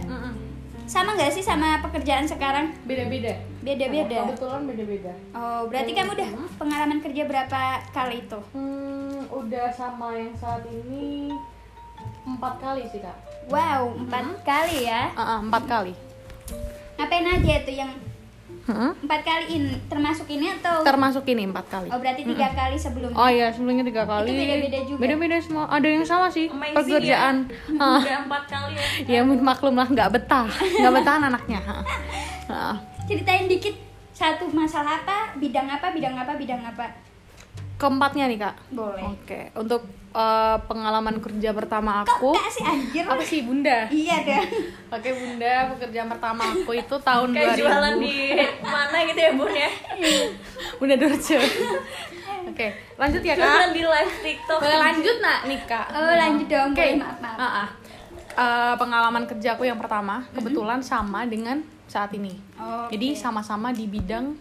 sama 0.86 1.17
nggak 1.17 1.34
sih 1.34 1.41
sama 1.41 1.82
pekerjaan 1.82 2.30
sekarang? 2.30 2.74
Beda-beda. 2.86 3.34
Beda-beda. 3.65 4.30
Kebetulan 4.30 4.62
beda-beda. 4.69 5.13
Oh 5.34 5.65
berarti 5.65 5.91
kamu 5.98 6.12
udah 6.13 6.30
pengalaman 6.62 7.00
kerja 7.02 7.24
berapa 7.26 7.62
kali 7.89 8.21
itu? 8.21 8.39
Hmm, 8.54 9.26
udah 9.34 9.74
sama 9.74 10.13
yang 10.13 10.34
saat 10.38 10.62
ini 10.69 11.34
empat 12.26 12.62
kali 12.62 12.86
sih 12.93 13.02
kak. 13.02 13.17
Wow 13.50 13.98
empat 13.98 14.45
kali 14.45 14.86
ya. 14.86 15.10
Empat 15.17 15.63
kali. 15.65 15.93
Ngapain 16.95 17.28
aja 17.28 17.56
tuh 17.65 17.76
yang 17.76 17.91
empat 18.65 19.21
kali 19.21 19.45
ini 19.58 19.73
termasuk 19.86 20.25
ini 20.29 20.49
atau 20.58 20.81
termasuk 20.81 21.21
ini 21.29 21.45
empat 21.45 21.65
kali 21.69 21.88
oh 21.89 21.97
berarti 22.01 22.21
tiga 22.25 22.49
kali 22.53 22.77
sebelumnya 22.77 23.17
Oh 23.17 23.29
iya, 23.29 23.47
sebelumnya 23.53 23.86
tiga 23.86 24.03
kali. 24.03 24.27
Itu 24.27 24.41
beda-beda 24.41 24.79
juga? 24.84 24.99
Beda-beda 24.99 25.38
semua. 25.39 25.65
Ada 25.71 25.88
yang 25.88 26.05
sama 26.05 26.27
sih. 26.27 26.51
Amazing 26.51 26.75
pekerjaan. 26.75 27.36
ya. 27.49 27.79
Ah, 27.79 28.01
udah 28.01 28.19
empat 28.27 28.43
kali 28.49 28.73
ya 29.08 29.21
ya 29.21 29.21
maklum 29.23 29.75
lah, 29.77 29.88
nggak 29.88 30.10
betah, 30.12 30.45
nggak 30.49 30.93
betah 30.93 31.15
anaknya. 31.21 31.62
Ah. 32.45 32.75
ceritain 33.05 33.45
dikit 33.45 33.73
satu 34.15 34.47
masalah 34.49 35.03
apa 35.03 35.36
bidang 35.38 35.67
apa 35.67 35.91
bidang 35.91 36.15
apa 36.15 36.34
bidang 36.39 36.62
apa 36.63 36.88
keempatnya 37.75 38.31
nih 38.31 38.39
kak 38.39 38.55
Boleh. 38.71 39.03
oke 39.03 39.39
untuk 39.60 39.84
eh, 40.15 40.58
pengalaman 40.63 41.19
kerja 41.19 41.51
pertama 41.51 42.01
aku 42.01 42.32
Kak 42.32 42.47
sih 42.49 42.63
anjir. 42.63 43.04
apa 43.04 43.19
sih 43.21 43.39
bunda 43.41 43.86
Iya 43.86 44.15
deh. 44.21 44.41
oke 44.95 45.10
bunda 45.12 45.54
pekerjaan 45.71 46.08
pertama 46.08 46.43
aku 46.49 46.71
itu 46.73 46.95
tahun 46.97 47.30
kayak 47.30 47.51
2000 47.51 47.60
jualan 47.60 47.93
di 47.97 48.15
mana 48.63 48.97
gitu 49.04 49.19
ya 49.19 49.32
bun 49.34 49.51
ya 49.51 49.71
bunda 50.80 50.95
Dorce 50.95 51.36
oke 52.49 52.67
lanjut 52.95 53.21
ya 53.21 53.34
kak 53.34 53.41
jualan 53.41 53.71
di 53.71 53.84
live 53.84 54.13
tiktok 54.21 54.58
boleh 54.58 54.80
lanjut 54.80 55.15
nak 55.19 55.39
nih 55.43 55.60
kak 55.65 55.86
Oh, 55.91 56.13
lanjut 56.15 56.47
dong. 56.47 56.69
Oke. 56.71 56.80
Boleh, 56.82 56.95
maaf, 56.97 57.17
maaf. 57.19 57.38
Ah, 57.38 57.51
ah. 57.58 57.67
Eh, 58.36 58.73
pengalaman 58.75 59.23
kerja 59.25 59.56
aku 59.56 59.63
yang 59.63 59.75
pertama 59.75 60.28
kebetulan 60.30 60.80
sama 60.80 61.23
dengan 61.23 61.60
saat 61.86 62.12
ini. 62.12 62.36
Oh, 62.56 62.84
Jadi 62.88 63.13
sama-sama 63.13 63.71
di 63.71 63.86
bidang 63.86 64.36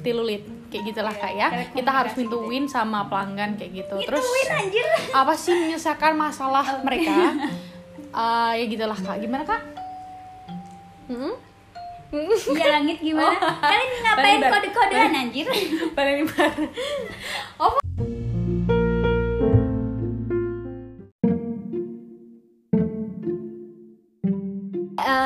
tilulit 0.00 0.42
kayak 0.72 0.84
gitulah 0.88 1.12
kak 1.12 1.32
ya. 1.36 1.48
Kita 1.76 1.90
harus 1.92 2.16
mintuin 2.16 2.64
sama 2.64 3.04
pelanggan 3.12 3.60
kayak 3.60 3.84
gitu. 3.84 3.96
Terus 4.08 4.24
apa 5.12 5.32
sih 5.36 5.52
menyelesaikan 5.52 6.16
masalah 6.16 6.80
mereka? 6.80 7.36
Eh, 8.12 8.52
ya 8.60 8.64
gitulah 8.68 8.96
kak. 8.96 9.20
Gimana 9.20 9.44
kak? 9.44 9.62
Hmm? 11.08 11.32
Ya 12.52 12.66
langit 12.76 13.00
gimana? 13.00 13.32
Kalian 13.40 13.88
ngapain 14.04 14.40
kode-kodean 14.52 15.12
anjir? 15.16 15.48
paling 15.96 16.28
bar 16.28 16.52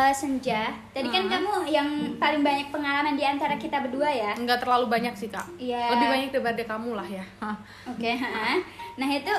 Eh, 0.07 0.15
Senja, 0.15 0.71
tadi 0.95 1.11
kan 1.11 1.27
kamu 1.27 1.67
yang 1.67 1.89
paling 2.23 2.47
banyak 2.47 2.71
pengalaman 2.71 3.19
di 3.19 3.27
antara 3.27 3.59
kita 3.59 3.83
berdua 3.83 4.07
ya. 4.07 4.39
Enggak 4.39 4.63
terlalu 4.63 4.87
banyak 4.87 5.19
sih 5.19 5.27
kak. 5.27 5.43
Iya. 5.59 5.99
Lebih 5.99 6.07
banyak 6.07 6.29
daripada 6.31 6.63
kamu 6.63 6.95
lah 6.95 7.09
ya. 7.11 7.25
Oke, 7.91 8.15
ha. 8.15 8.55
Nah, 8.95 9.09
itu 9.11 9.35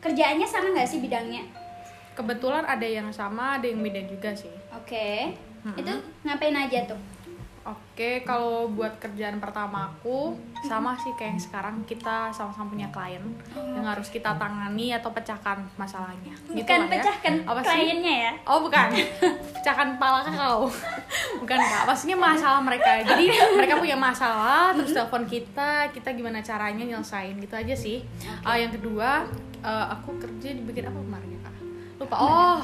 kerjaannya 0.00 0.48
sama 0.48 0.72
nggak 0.72 0.88
sih 0.88 1.04
bidangnya? 1.04 1.44
Kebetulan 2.16 2.64
ada 2.64 2.86
yang 2.88 3.12
sama, 3.12 3.60
ada 3.60 3.68
yang 3.68 3.84
beda 3.84 4.08
juga 4.08 4.32
sih. 4.32 4.52
Oke. 4.72 5.36
Itu 5.76 5.92
ngapain 6.24 6.56
aja 6.56 6.88
tuh? 6.88 7.00
Oke, 7.64 8.20
kalau 8.28 8.68
buat 8.68 9.00
kerjaan 9.00 9.40
pertama 9.40 9.88
aku 9.88 10.36
sama 10.68 10.92
sih 11.00 11.16
kayak 11.16 11.32
yang 11.32 11.40
sekarang 11.40 11.76
kita 11.88 12.28
sama-sama 12.28 12.68
punya 12.76 12.92
klien 12.92 13.24
yang 13.56 13.80
harus 13.88 14.12
kita 14.12 14.36
tangani 14.36 14.92
atau 14.92 15.08
pecahkan 15.16 15.64
masalahnya. 15.80 16.36
Gitu 16.44 16.60
Bukan 16.60 16.78
lah 16.84 16.88
ya. 16.88 16.92
pecahkan 17.00 17.34
Apa 17.48 17.60
sih? 17.64 17.68
kliennya 17.72 18.14
ya. 18.28 18.32
Oh 18.44 18.60
bukan, 18.60 18.92
pecahkan 19.56 19.96
pala 19.96 20.20
kau. 20.28 20.68
Bukan 21.40 21.56
kak, 21.56 21.84
maksudnya 21.88 22.16
masalah 22.20 22.60
mereka. 22.60 23.00
Jadi 23.00 23.32
mereka 23.56 23.80
punya 23.80 23.96
masalah, 23.96 24.76
terus 24.76 24.92
telepon 24.92 25.24
kita, 25.24 25.88
kita 25.88 26.12
gimana 26.12 26.44
caranya 26.44 26.84
nyelesain 26.84 27.32
gitu 27.40 27.54
aja 27.56 27.72
sih. 27.72 28.04
Ah, 28.44 28.60
yang 28.60 28.76
kedua, 28.76 29.24
eh, 29.64 29.86
aku 29.88 30.20
kerja 30.20 30.52
di 30.52 30.60
bagian 30.60 30.92
apa 30.92 31.00
kemarin 31.00 31.28
ya 31.32 31.40
kak? 31.40 31.54
Lupa. 31.96 32.16
Oh, 32.20 32.60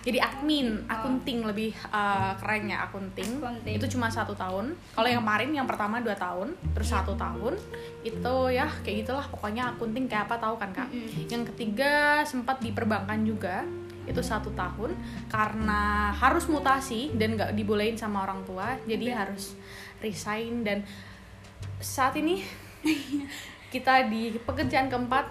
jadi 0.00 0.18
admin, 0.24 0.88
akunting 0.88 1.44
lebih 1.44 1.76
eh, 1.76 2.32
kerennya 2.40 2.88
akunting. 2.88 3.36
Akunting. 3.36 3.74
Itu 3.76 3.86
cuma 3.96 4.08
satu 4.08 4.32
tahun. 4.32 4.72
Kalau 4.96 5.08
yang 5.08 5.20
kemarin 5.20 5.50
yang 5.52 5.68
pertama 5.68 6.00
dua 6.00 6.16
tahun, 6.16 6.56
terus 6.72 6.88
satu 6.88 7.12
tahun 7.20 7.60
itu 8.00 8.34
ya 8.48 8.68
kayak 8.80 9.04
gitulah. 9.04 9.26
Pokoknya 9.28 9.76
akunting 9.76 10.08
kayak 10.08 10.32
apa 10.32 10.40
tahu 10.40 10.56
kan 10.56 10.72
kak? 10.72 10.88
Yang 11.28 11.52
ketiga 11.52 12.24
sempat 12.24 12.64
di 12.64 12.72
perbankan 12.72 13.20
juga 13.28 13.64
itu 14.08 14.22
satu 14.24 14.50
tahun 14.56 14.96
karena 15.30 16.10
harus 16.16 16.50
mutasi 16.50 17.14
dan 17.14 17.38
nggak 17.38 17.54
dibolehin 17.54 17.94
sama 17.94 18.26
orang 18.26 18.42
tua 18.42 18.74
jadi 18.88 19.14
harus 19.14 19.54
resign 20.02 20.66
dan 20.66 20.82
saat 21.78 22.18
ini 22.18 22.42
kita 23.72 24.10
di 24.10 24.34
pekerjaan 24.42 24.90
keempat 24.90 25.30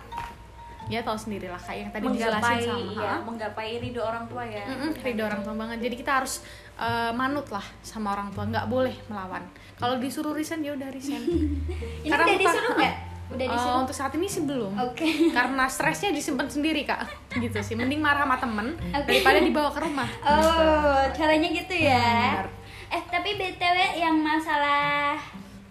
ya 0.89 0.99
tahu 0.99 1.13
sendiri 1.15 1.45
lah 1.45 1.58
kayak 1.58 1.80
yang 1.80 1.91
tadi 1.91 2.06
dijelasin 2.08 2.41
menggapai 2.41 2.58
sama 2.60 2.91
ya 2.97 3.13
menggapai 3.21 3.69
ridho 3.78 4.02
orang 4.02 4.25
tua 4.25 4.43
ya 4.43 4.65
Mm-mm, 4.65 4.91
ridho 4.97 5.23
orang 5.23 5.41
tua 5.41 5.54
banget 5.56 5.78
jadi 5.80 5.95
kita 5.95 6.12
harus 6.17 6.41
eh, 6.75 7.12
manut 7.13 7.45
lah 7.47 7.62
sama 7.80 8.12
orang 8.12 8.30
tua 8.30 8.43
nggak 8.43 8.65
boleh 8.65 8.95
melawan 9.06 9.45
kalau 9.75 9.95
disuruh 9.95 10.34
resign 10.34 10.60
ya 10.62 10.73
udah 10.73 10.89
resign 10.89 11.21
Ini 12.04 12.10
Karena 12.10 12.25
udah 12.25 12.38
disuruh 12.38 12.73
nggak? 12.75 12.95
Udah 13.30 13.45
Eh, 13.45 13.54
disuruh. 13.54 13.78
untuk 13.80 13.93
saat 13.93 14.10
ini 14.12 14.25
sih 14.25 14.41
belum 14.41 14.73
Oke. 14.84 15.30
karena 15.30 15.63
stresnya 15.65 16.10
disimpan 16.10 16.49
sendiri 16.49 16.82
kak 16.82 17.06
gitu 17.39 17.62
sih 17.62 17.78
mending 17.78 18.02
marah 18.02 18.25
sama 18.25 18.36
temen 18.36 18.73
Oke. 18.89 19.06
daripada 19.06 19.38
dibawa 19.39 19.69
ke 19.69 19.80
rumah 19.80 20.10
Oh, 20.19 21.06
caranya 21.13 21.45
gitu 21.47 21.75
ya. 21.75 22.41
Benar. 22.41 22.49
Eh, 22.89 23.02
tapi 23.06 23.38
BTW 23.38 23.78
yang 23.95 24.17
masalah 24.17 25.13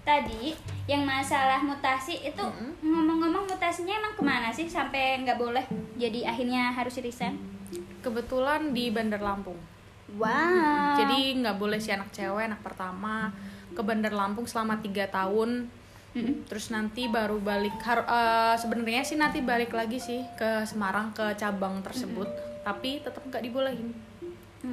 tadi, 0.01 0.55
yang 0.89 1.05
masalah 1.05 1.61
mutasi 1.61 2.17
itu 2.25 2.45
ngomong-ngomong 2.81 3.45
mutasinya 3.45 4.01
emang 4.01 4.17
ke 4.17 4.23
mana 4.25 4.49
sih? 4.49 4.65
Sampai 4.65 5.21
nggak 5.21 5.37
boleh? 5.37 5.65
Jadi 6.01 6.25
akhirnya 6.25 6.73
harus 6.73 6.97
resign. 6.99 7.37
kebetulan 7.99 8.73
di 8.73 8.89
Bandar 8.89 9.21
Lampung. 9.21 9.59
Wow. 10.17 10.97
jadi 10.97 11.37
nggak 11.37 11.61
boleh 11.61 11.77
si 11.77 11.93
anak 11.93 12.09
cewek 12.17 12.49
anak 12.49 12.65
pertama. 12.65 13.29
Ke 13.77 13.85
Bandar 13.85 14.17
Lampung 14.17 14.49
selama 14.49 14.81
tiga 14.81 15.05
tahun. 15.13 15.69
Terus 16.49 16.73
nanti 16.73 17.05
baru 17.07 17.37
balik. 17.37 17.77
Eh, 17.85 18.55
sebenarnya 18.57 19.05
sih 19.05 19.21
nanti 19.21 19.45
balik 19.45 19.77
lagi 19.77 20.01
sih 20.01 20.25
ke 20.41 20.65
Semarang 20.65 21.13
ke 21.13 21.37
cabang 21.37 21.85
tersebut. 21.85 22.27
Tapi 22.65 23.05
tetap 23.05 23.21
nggak 23.29 23.45
dibolehin. 23.45 23.93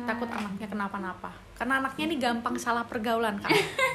Takut 0.07 0.31
anaknya 0.31 0.71
kenapa-napa 0.71 1.44
karena 1.55 1.79
anaknya 1.79 2.03
ini 2.05 2.17
gampang 2.17 2.55
salah 2.55 2.83
pergaulan 2.83 3.39
kak 3.39 3.47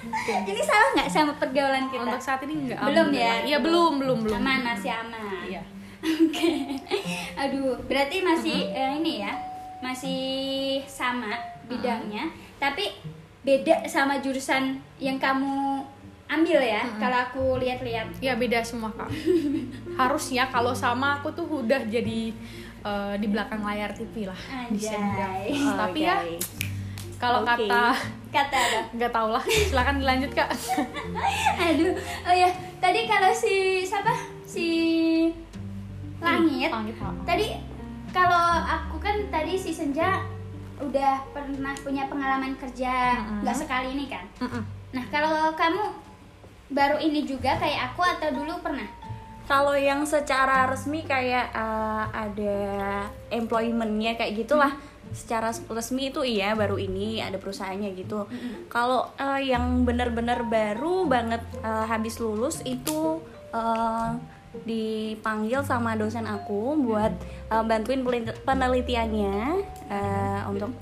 ini 0.51 0.61
salah 0.61 0.89
nggak 0.95 1.09
sama 1.09 1.33
pergaulan 1.35 1.87
kita? 1.87 2.01
untuk 2.03 2.19
saat 2.19 2.41
ini 2.43 2.67
nggak 2.67 2.81
Belum 2.83 3.09
ya? 3.13 3.45
iya 3.45 3.59
belum 3.59 3.93
belum 3.99 4.19
belum 4.25 4.39
Aman 4.39 4.61
masih 4.65 4.91
aman. 4.91 5.45
iya 5.45 5.63
Oke. 6.01 6.81
Aduh, 7.37 7.77
berarti 7.85 8.25
masih 8.25 8.73
eh, 8.73 8.97
ini 8.97 9.21
ya, 9.21 9.37
masih 9.81 10.21
sama 10.83 11.37
bidangnya, 11.69 12.25
tapi 12.57 12.89
beda 13.41 13.85
sama 13.85 14.17
jurusan 14.17 14.81
yang 14.97 15.21
kamu 15.21 15.85
ambil 16.27 16.57
ya. 16.57 16.89
Kalau 16.97 17.19
aku 17.21 17.45
lihat-lihat. 17.59 18.17
Ya 18.17 18.33
beda 18.35 18.65
semua 18.65 18.89
kak. 18.91 19.13
Harusnya 20.01 20.49
kalau 20.49 20.73
sama 20.73 21.21
aku 21.21 21.29
tuh 21.33 21.45
udah 21.45 21.85
jadi 21.85 22.33
eh, 22.81 23.15
di 23.21 23.27
belakang 23.29 23.61
layar 23.61 23.93
TV 23.93 24.25
lah. 24.25 24.41
di 24.69 24.81
Anjay. 24.81 24.89
sendok. 24.89 25.31
Eh, 25.45 25.77
Tapi 25.77 25.99
ya 26.01 26.17
Oke. 26.17 26.37
Kalau 27.21 27.45
Oke. 27.45 27.69
kata 27.69 27.93
Kata 28.31 28.57
apa? 28.57 28.81
nggak 28.95 29.11
tau 29.13 29.29
lah. 29.35 29.43
Silakan 29.45 30.01
dilanjut 30.01 30.33
kak. 30.33 30.49
Aduh, 31.67 31.93
oh 32.25 32.35
ya, 32.35 32.49
tadi 32.79 33.11
kalau 33.11 33.31
si 33.35 33.83
siapa? 33.83 34.15
Si 34.47 34.67
Langit. 36.21 36.71
Langit 36.71 36.95
Pak. 37.01 37.13
Tadi 37.27 37.47
kalau 38.15 38.47
aku 38.65 38.97
kan 39.03 39.17
tadi 39.33 39.57
si 39.57 39.73
Senja 39.75 40.23
udah 40.81 41.21
pernah 41.37 41.77
punya 41.85 42.09
pengalaman 42.09 42.57
kerja 42.57 43.19
nggak 43.45 43.57
sekali 43.57 43.99
ini 43.99 44.07
kan. 44.09 44.25
Mm-mm. 44.41 44.63
Nah, 44.97 45.05
kalau 45.13 45.53
kamu 45.55 45.85
baru 46.71 46.97
ini 47.03 47.27
juga 47.27 47.59
kayak 47.59 47.93
aku 47.93 48.03
atau 48.05 48.29
dulu 48.31 48.63
pernah? 48.63 48.87
Kalau 49.51 49.75
yang 49.75 50.07
secara 50.07 50.71
resmi 50.71 51.03
kayak 51.03 51.51
eh, 51.51 52.05
ada 52.15 52.57
employmentnya 53.35 54.15
kayak 54.15 54.47
gitulah. 54.47 54.71
Secara 55.11 55.51
resmi 55.71 56.15
itu 56.15 56.23
iya 56.23 56.55
baru 56.55 56.79
ini 56.79 57.19
ada 57.19 57.37
perusahaannya 57.37 57.91
gitu. 57.99 58.31
Kalau 58.71 59.11
eh, 59.19 59.51
yang 59.51 59.83
benar-benar 59.83 60.47
baru 60.47 61.09
banget 61.11 61.43
eh, 61.63 61.87
habis 61.91 62.23
lulus 62.23 62.63
itu 62.63 63.19
eh, 63.51 64.11
dipanggil 64.67 65.63
sama 65.63 65.95
dosen 65.95 66.27
aku 66.27 66.75
buat 66.79 67.15
eh, 67.51 67.65
bantuin 67.67 68.03
penelitiannya 68.47 69.37
eh, 69.91 70.41
untuk 70.51 70.75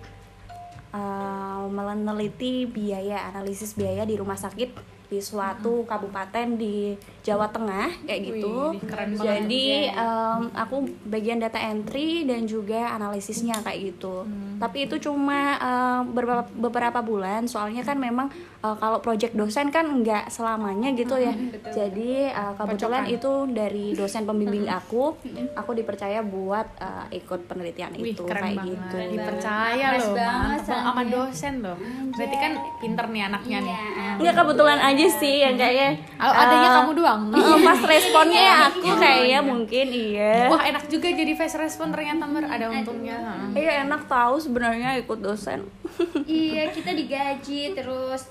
eh, 0.92 1.64
meneliti 1.68 2.64
biaya 2.64 3.28
analisis 3.28 3.76
biaya 3.76 4.08
di 4.08 4.16
rumah 4.16 4.36
sakit 4.36 4.97
di 5.08 5.18
suatu 5.18 5.82
kabupaten 5.82 6.46
di 6.54 6.92
Jawa 7.18 7.48
Tengah 7.48 8.04
kayak 8.04 8.20
gitu. 8.22 8.72
Wih, 8.72 8.80
keren 8.82 9.10
banget. 9.12 9.24
Jadi 9.24 9.64
em, 9.90 10.42
aku 10.54 10.76
bagian 11.02 11.36
data 11.38 11.56
entry 11.58 12.24
dan 12.24 12.44
juga 12.44 12.92
analisisnya 12.92 13.56
kayak 13.58 13.78
gitu. 13.90 14.22
Hmm. 14.22 14.56
Tapi 14.58 14.84
itu 14.84 14.96
cuma 14.98 15.40
em, 15.56 16.00
beberapa 16.08 16.44
beberapa 16.50 17.00
bulan. 17.00 17.44
Soalnya 17.44 17.80
kan 17.82 17.96
memang 17.96 18.28
eh, 18.58 18.76
kalau 18.76 18.98
project 18.98 19.32
dosen 19.32 19.68
kan 19.68 19.88
nggak 19.94 20.28
selamanya 20.28 20.92
gitu 20.92 21.16
ya. 21.16 21.32
Jadi 21.66 22.28
eh, 22.28 22.52
kebetulan 22.54 22.76
Hmm, 22.98 23.08
Pocokan. 23.08 23.16
itu 23.16 23.32
dari 23.50 23.86
dosen 23.92 24.22
pembimbing 24.24 24.64
aku, 24.66 25.16
aku 25.54 25.70
dipercaya 25.72 26.20
buat 26.20 26.68
eh, 26.76 27.18
ikut 27.18 27.44
penelitian 27.44 27.92
Wih 27.94 28.12
itu 28.12 28.24
keren 28.24 28.44
kayak 28.44 28.56
banget. 28.56 28.72
gitu. 28.74 28.96
Dipercaya 29.10 29.86
loh. 29.94 30.14
sama 30.60 31.02
dosen 31.02 31.54
loh. 31.60 31.76
Berarti 32.10 32.36
kan 32.36 32.52
pinter 32.78 33.06
nih 33.06 33.22
anaknya 33.26 33.58
nih. 33.62 33.76
Iya. 33.76 34.10
Nggak 34.18 34.34
kebetulan 34.36 34.80
aja 34.80 34.97
sih 35.08 35.34
yang 35.38 35.54
kayaknya 35.54 36.02
Oh, 36.16 36.32
adanya 36.32 36.66
eh, 36.66 36.74
kamu 36.74 36.90
doang. 36.94 37.20
eh, 37.30 37.58
pas 37.62 37.80
responnya 37.80 38.42
aku 38.68 38.88
kayaknya 38.92 39.38
mungkin 39.40 39.86
iya. 39.88 40.48
Wah 40.48 40.62
enak 40.64 40.86
juga 40.86 41.06
jadi 41.08 41.32
face 41.32 41.54
respon 41.54 41.88
ternyata 41.88 42.24
mer 42.24 42.44
ada 42.44 42.66
untungnya. 42.66 43.14
Heeh. 43.14 43.60
Iya 43.60 43.72
enak 43.84 44.04
tahu 44.04 44.34
sebenarnya 44.36 44.98
ikut 44.98 45.18
dosen. 45.18 45.62
iya, 46.26 46.66
kita 46.68 46.90
digaji 46.90 47.72
terus 47.72 48.26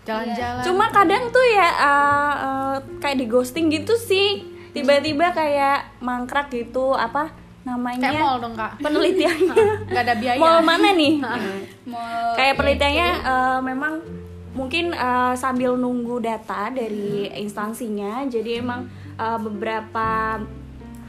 Jalan-jalan. 0.00 0.60
Cuma 0.62 0.88
kadang 0.88 1.28
tuh 1.28 1.46
ya 1.46 1.68
eh, 1.70 2.34
eh, 2.38 2.74
kayak 2.98 3.16
di 3.16 3.26
ghosting 3.26 3.68
gitu 3.68 3.94
sih. 3.94 4.28
tiba-tiba 4.70 5.30
kayak 5.30 5.98
mangkrak 5.98 6.46
gitu 6.48 6.92
apa 6.92 7.26
namanya 7.60 8.06
Kayak 8.06 8.22
mall 8.22 8.38
dong 8.38 8.54
kak. 8.54 8.78
penelitiannya 8.78 9.50
Nggak 9.90 10.02
ada 10.02 10.14
biaya. 10.14 10.38
mall 10.38 10.58
mana 10.60 10.88
nih 10.90 11.18
Mau 11.84 12.32
kayak 12.32 12.54
penelitiannya 12.54 13.08
eh, 13.20 13.58
memang 13.60 13.94
mungkin 14.50 14.90
eh, 14.90 15.34
sambil 15.34 15.78
nunggu 15.78 16.18
data 16.18 16.70
dari 16.70 17.30
instansinya 17.38 18.26
jadi 18.26 18.60
emang 18.60 18.86
eh, 19.14 19.38
beberapa 19.38 20.38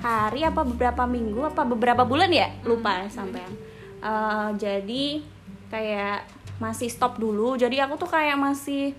hari 0.01 0.41
apa 0.41 0.65
beberapa 0.65 1.05
minggu 1.05 1.53
apa 1.53 1.61
beberapa 1.61 2.01
bulan 2.01 2.29
ya 2.33 2.49
lupa 2.65 3.05
sampean 3.09 3.71
Eh, 4.01 4.49
jadi 4.57 5.21
kayak 5.69 6.25
masih 6.57 6.89
stop 6.89 7.21
dulu. 7.21 7.53
Jadi 7.53 7.77
aku 7.77 8.01
tuh 8.01 8.09
kayak 8.09 8.33
masih 8.33 8.97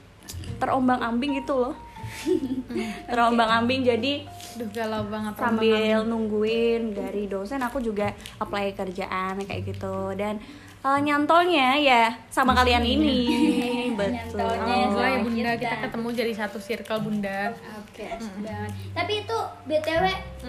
terombang 0.62 1.02
ambing 1.02 1.42
gitu 1.42 1.58
loh. 1.58 1.74
Terombang 3.10 3.50
ambing 3.50 3.82
jadi 3.82 4.22
Duh 4.54 4.68
galau 4.70 5.02
banget. 5.10 5.32
sambil 5.34 6.06
nungguin 6.06 6.94
dari 6.94 7.26
dosen 7.26 7.58
aku 7.66 7.82
juga 7.82 8.14
apply 8.38 8.78
kerjaan 8.78 9.42
kayak 9.42 9.74
gitu. 9.74 10.14
Dan 10.14 10.38
eh, 10.86 11.00
nyantolnya 11.02 11.82
ya 11.82 12.14
sama 12.30 12.54
kalian 12.54 12.86
ini 12.86 13.18
betul. 13.96 14.12
Nyantolnya 14.12 14.74
Alhamdulillah 14.74 15.10
ya 15.10 15.18
bunda. 15.22 15.52
Kita. 15.52 15.60
kita 15.60 15.76
ketemu 15.88 16.08
jadi 16.12 16.32
satu 16.34 16.58
circle 16.58 17.00
bunda. 17.04 17.40
Oke, 17.82 18.04
asik 18.08 18.34
banget. 18.42 18.72
Tapi 18.94 19.12
itu 19.26 19.38
BTW 19.68 20.04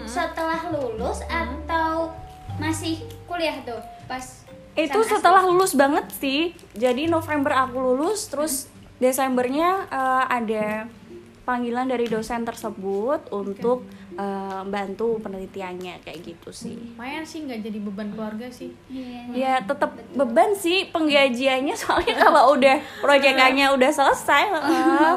setelah 0.06 0.60
lulus 0.72 1.18
atau 1.26 2.14
masih 2.56 3.02
kuliah 3.26 3.58
tuh 3.66 3.82
pas 4.06 4.22
itu 4.74 5.00
setelah 5.06 5.42
lulus 5.46 5.74
banget 5.74 6.06
sih. 6.18 6.50
Jadi 6.74 7.06
November 7.06 7.54
aku 7.54 7.78
lulus 7.78 8.26
terus 8.26 8.66
Desembernya 8.98 9.90
eh, 9.90 10.24
ada 10.30 10.66
panggilan 11.44 11.86
dari 11.86 12.08
dosen 12.08 12.46
tersebut 12.46 13.28
untuk 13.30 13.84
eh, 14.14 14.62
bantu 14.64 15.18
penelitiannya 15.18 16.00
kayak 16.00 16.18
gitu 16.22 16.50
sih 16.50 16.76
Lumayan 16.94 17.22
sih 17.22 17.42
nggak 17.42 17.60
jadi 17.60 17.78
beban 17.80 18.08
keluarga 18.10 18.46
sih. 18.48 18.70
Iya. 18.86 19.20
ya 19.34 19.54
tetap 19.60 19.90
beban 20.10 20.54
sih 20.54 20.88
penggajiannya 20.88 21.74
soalnya 21.80 22.14
kalau 22.16 22.54
udah 22.54 22.76
proyekannya 22.98 23.66
udah 23.70 23.90
selesai 23.90 24.42
heeh. 24.48 24.82
Oh, 25.04 25.16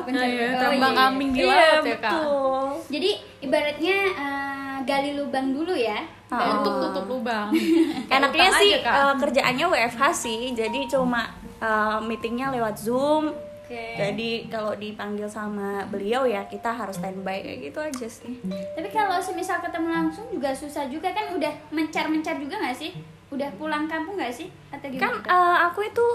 terbang 0.58 0.94
iya. 0.94 1.00
kambing 1.00 1.30
di 1.32 1.40
Iya, 1.40 1.54
laut 1.80 1.86
ya 1.86 1.98
kak. 1.98 2.12
betul. 2.12 2.66
Jadi 2.88 3.10
ibaratnya 3.40 3.98
eh, 4.14 4.76
gali 4.84 5.12
lubang 5.14 5.52
dulu 5.52 5.74
ya. 5.74 6.00
Ah. 6.28 6.60
Untuk 6.60 6.74
tutup 6.84 7.06
lubang. 7.08 7.56
Enaknya 8.12 8.50
sih 8.58 8.72
aja, 8.76 8.92
eh, 9.08 9.14
kerjaannya 9.16 9.66
WFH 9.66 10.02
sih, 10.12 10.40
jadi 10.52 10.80
cuma 10.88 11.32
eh, 11.58 11.98
meetingnya 12.02 12.52
lewat 12.52 12.76
Zoom. 12.78 13.32
Oke. 13.68 14.00
Jadi 14.00 14.48
kalau 14.48 14.72
dipanggil 14.80 15.28
sama 15.28 15.84
beliau 15.92 16.24
ya 16.24 16.48
kita 16.48 16.72
harus 16.72 16.96
standby 16.96 17.44
kayak 17.44 17.60
gitu 17.68 17.80
aja 17.84 18.08
sih. 18.08 18.40
Tapi 18.48 18.88
kalau 18.96 19.20
semisal 19.20 19.60
ketemu 19.60 19.92
langsung 19.92 20.24
juga 20.32 20.56
susah 20.56 20.88
juga 20.88 21.12
kan 21.12 21.36
udah 21.36 21.52
mencar-mencar 21.76 22.40
juga 22.40 22.64
nggak 22.64 22.78
sih? 22.80 22.96
Udah 23.28 23.52
pulang 23.60 23.92
kampung 23.92 24.16
nggak 24.16 24.32
sih? 24.32 24.48
Atau 24.72 24.88
Kan 24.96 25.12
gimana? 25.12 25.20
tuh? 25.20 25.28
eh, 25.28 25.58
aku 25.68 25.80
itu 25.84 26.06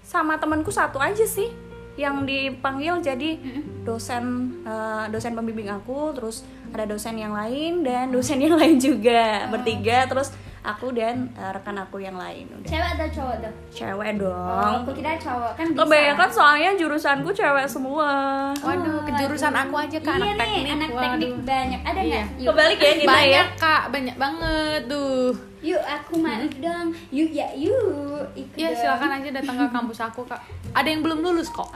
sama 0.00 0.40
temanku 0.40 0.72
satu 0.72 0.96
aja 0.96 1.28
sih 1.28 1.52
yang 2.00 2.24
dipanggil 2.24 3.04
jadi 3.04 3.36
dosen 3.84 4.56
eh, 4.64 5.04
dosen 5.12 5.36
pembimbing 5.36 5.68
aku, 5.68 6.16
terus 6.16 6.40
ada 6.72 6.88
dosen 6.88 7.20
yang 7.20 7.36
lain 7.36 7.84
dan 7.84 8.08
dosen 8.08 8.40
yang 8.40 8.56
lain 8.56 8.80
juga 8.80 9.44
bertiga, 9.52 10.08
terus 10.08 10.32
aku 10.68 10.92
dan 10.92 11.32
eh, 11.32 11.50
rekan 11.50 11.76
aku 11.76 11.96
yang 11.98 12.14
lain 12.14 12.44
udah 12.50 12.68
Cewek 12.68 12.90
atau 12.94 13.08
cowok 13.10 13.36
tuh? 13.40 13.52
cewek 13.70 14.10
Oh, 14.10 14.20
dong. 14.20 14.74
aku 14.78 14.90
kira 14.92 15.12
cowok 15.16 15.52
kan 15.54 15.66
bisa. 15.66 15.80
Kebanyakan 15.80 16.28
soalnya 16.30 16.70
jurusanku 16.74 17.30
cewek 17.30 17.64
semua. 17.64 18.10
Waduh, 18.54 19.00
kejurusan 19.02 19.54
aku 19.54 19.74
aja 19.74 19.98
kak 19.98 20.12
iya 20.12 20.14
anak 20.14 20.28
nih, 20.28 20.36
teknik. 20.38 20.64
anak 20.70 20.88
Waduh. 20.90 21.02
teknik 21.02 21.32
banyak. 21.42 21.80
Ada 21.82 21.98
Iya. 21.98 22.08
nggak? 22.10 22.26
Yuk. 22.38 22.48
Kebalik 22.48 22.78
ya 22.78 22.92
kita 22.94 23.08
banyak 23.08 23.46
ya. 23.48 23.56
kak, 23.56 23.82
banyak 23.88 24.16
banget 24.16 24.80
tuh. 24.86 25.24
Yuk 25.58 25.82
aku 25.82 26.12
mau 26.16 26.38
dong. 26.54 26.88
Yuk 27.10 27.30
ya 27.30 27.48
yuk. 27.50 28.22
Ikut 28.32 28.54
Iya 28.54 28.68
dong. 28.68 28.78
silakan 28.78 29.10
aja 29.16 29.28
datang 29.32 29.56
ke 29.56 29.66
kampus 29.68 29.98
aku 30.00 30.20
kak. 30.22 30.40
Ada 30.70 30.86
yang 30.86 31.00
belum 31.00 31.18
lulus 31.20 31.48
kok. 31.48 31.66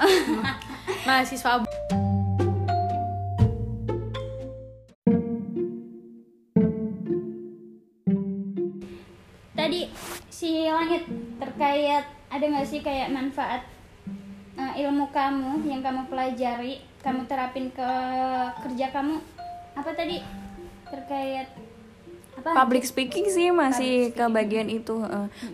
Mahasiswa 1.07 1.65
si 10.43 10.67
langit 10.67 11.07
terkait 11.39 12.03
ada 12.27 12.43
nggak 12.43 12.67
sih 12.67 12.83
kayak 12.83 13.15
manfaat 13.15 13.63
eh, 14.59 14.83
ilmu 14.83 15.07
kamu 15.15 15.63
yang 15.71 15.79
kamu 15.79 16.11
pelajari, 16.11 16.83
kamu 16.99 17.31
terapin 17.31 17.71
ke 17.71 17.91
kerja 18.67 18.91
kamu 18.91 19.23
apa 19.79 19.91
tadi 19.95 20.19
terkait 20.91 21.47
apa? 22.35 22.51
Public 22.59 22.83
speaking 22.83 23.31
sih 23.31 23.55
masih 23.55 24.11
Public 24.11 24.19
ke 24.19 24.25
bagian 24.35 24.67
itu. 24.67 24.99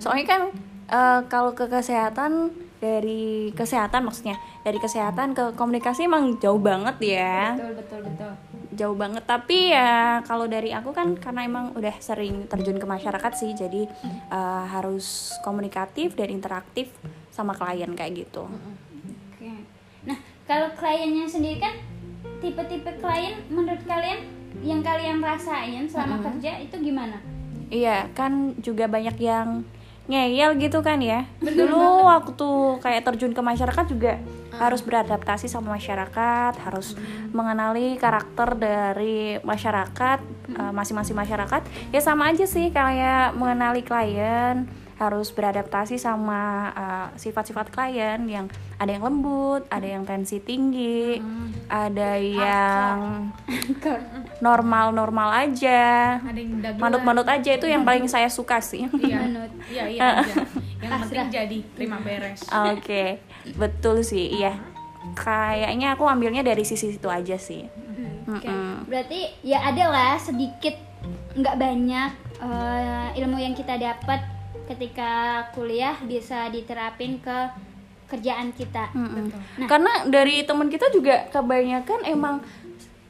Soalnya 0.00 0.24
kan 0.24 0.40
eh, 0.88 1.20
kalau 1.28 1.52
ke 1.52 1.68
kesehatan 1.68 2.56
dari 2.80 3.52
kesehatan 3.52 4.08
maksudnya 4.08 4.40
dari 4.64 4.80
kesehatan 4.80 5.36
ke 5.36 5.52
komunikasi 5.52 6.08
emang 6.08 6.40
jauh 6.40 6.56
banget 6.64 6.96
ya. 7.12 7.60
Betul 7.60 7.76
betul 7.76 8.00
betul. 8.08 8.32
Jauh 8.74 8.96
banget 8.96 9.24
tapi 9.24 9.72
ya 9.72 10.20
kalau 10.28 10.44
dari 10.44 10.76
aku 10.76 10.92
kan 10.92 11.16
karena 11.16 11.48
emang 11.48 11.72
udah 11.72 11.96
sering 12.04 12.44
terjun 12.50 12.76
ke 12.76 12.84
masyarakat 12.84 13.32
sih 13.32 13.56
jadi 13.56 13.88
eh, 14.28 14.64
harus 14.68 15.36
komunikatif 15.40 16.12
dan 16.12 16.28
interaktif 16.28 16.92
sama 17.32 17.56
klien 17.56 17.88
kayak 17.96 18.28
gitu 18.28 18.44
Oke. 19.38 19.54
Nah, 20.02 20.18
kalau 20.44 20.74
kliennya 20.74 21.30
sendiri 21.30 21.62
kan 21.62 21.78
tipe-tipe 22.42 22.90
klien 22.98 23.38
menurut 23.48 23.78
kalian 23.86 24.26
yang 24.66 24.82
kalian 24.82 25.22
rasain 25.22 25.86
selama 25.86 26.18
kerja 26.18 26.58
itu 26.58 26.74
gimana? 26.82 27.22
iya 27.68 28.08
kan 28.16 28.56
juga 28.60 28.88
banyak 28.88 29.16
yang 29.20 29.64
ngeyel 30.08 30.56
gitu 30.56 30.80
kan 30.80 30.98
ya. 30.98 31.28
Dulu 31.38 32.08
waktu 32.08 32.48
kayak 32.80 33.04
terjun 33.04 33.36
ke 33.36 33.42
masyarakat 33.44 33.84
juga 33.86 34.16
harus 34.58 34.82
beradaptasi 34.82 35.46
sama 35.46 35.78
masyarakat 35.78 36.58
harus 36.66 36.98
mengenali 37.30 37.94
karakter 37.94 38.58
dari 38.58 39.38
masyarakat 39.44 40.18
eh, 40.56 40.72
masing-masing 40.74 41.14
masyarakat. 41.14 41.62
Ya 41.94 42.00
sama 42.02 42.32
aja 42.32 42.48
sih 42.48 42.72
kayak 42.72 43.36
mengenali 43.38 43.84
klien 43.86 44.66
harus 44.98 45.30
beradaptasi 45.30 45.94
sama 45.94 46.42
eh, 46.74 47.06
sifat-sifat 47.16 47.70
klien 47.70 48.18
yang 48.26 48.46
ada 48.78 48.90
yang 48.90 49.02
lembut 49.02 49.62
ada 49.70 49.86
yang 49.86 50.02
tensi 50.02 50.38
tinggi 50.38 51.22
ada 51.66 52.18
yang 52.18 53.30
normal-normal 54.38 55.46
aja 55.46 56.18
yang 56.22 56.78
manut-manut 56.78 57.26
aja 57.26 57.54
itu 57.54 57.66
yang 57.66 57.82
paling 57.82 58.06
saya 58.06 58.26
suka 58.26 58.58
sih 58.58 58.86
Iya, 58.98 59.18
Manut. 59.24 59.50
iya, 59.70 59.84
iya 59.86 60.00
aja. 60.22 60.34
Yang 60.78 60.90
penting 61.06 61.28
jadi 61.30 61.58
terima 61.74 61.98
beres. 61.98 62.40
Oke, 62.70 63.18
betul 63.54 64.02
sih, 64.02 64.30
iya. 64.30 64.54
Kayaknya 65.14 65.98
aku 65.98 66.06
ambilnya 66.06 66.46
dari 66.46 66.62
sisi 66.62 66.94
itu 66.94 67.08
aja 67.10 67.34
sih. 67.34 67.66
Oke. 68.28 68.46
Mm-mm. 68.46 68.86
Berarti 68.86 69.26
ya 69.42 69.64
ada 69.64 69.84
lah 69.90 70.14
sedikit 70.20 70.74
nggak 71.34 71.56
banyak 71.56 72.10
eh, 72.38 73.08
ilmu 73.18 73.38
yang 73.38 73.54
kita 73.54 73.74
dapat 73.74 74.20
ketika 74.68 75.44
kuliah 75.56 75.96
bisa 76.04 76.52
diterapin 76.52 77.16
ke 77.24 77.38
kerjaan 78.08 78.52
kita. 78.56 78.88
Mm-mm. 78.96 79.28
Nah. 79.60 79.68
Karena 79.68 79.92
dari 80.08 80.44
teman 80.44 80.72
kita 80.72 80.88
juga 80.88 81.28
kebanyakan 81.28 82.08
emang 82.08 82.40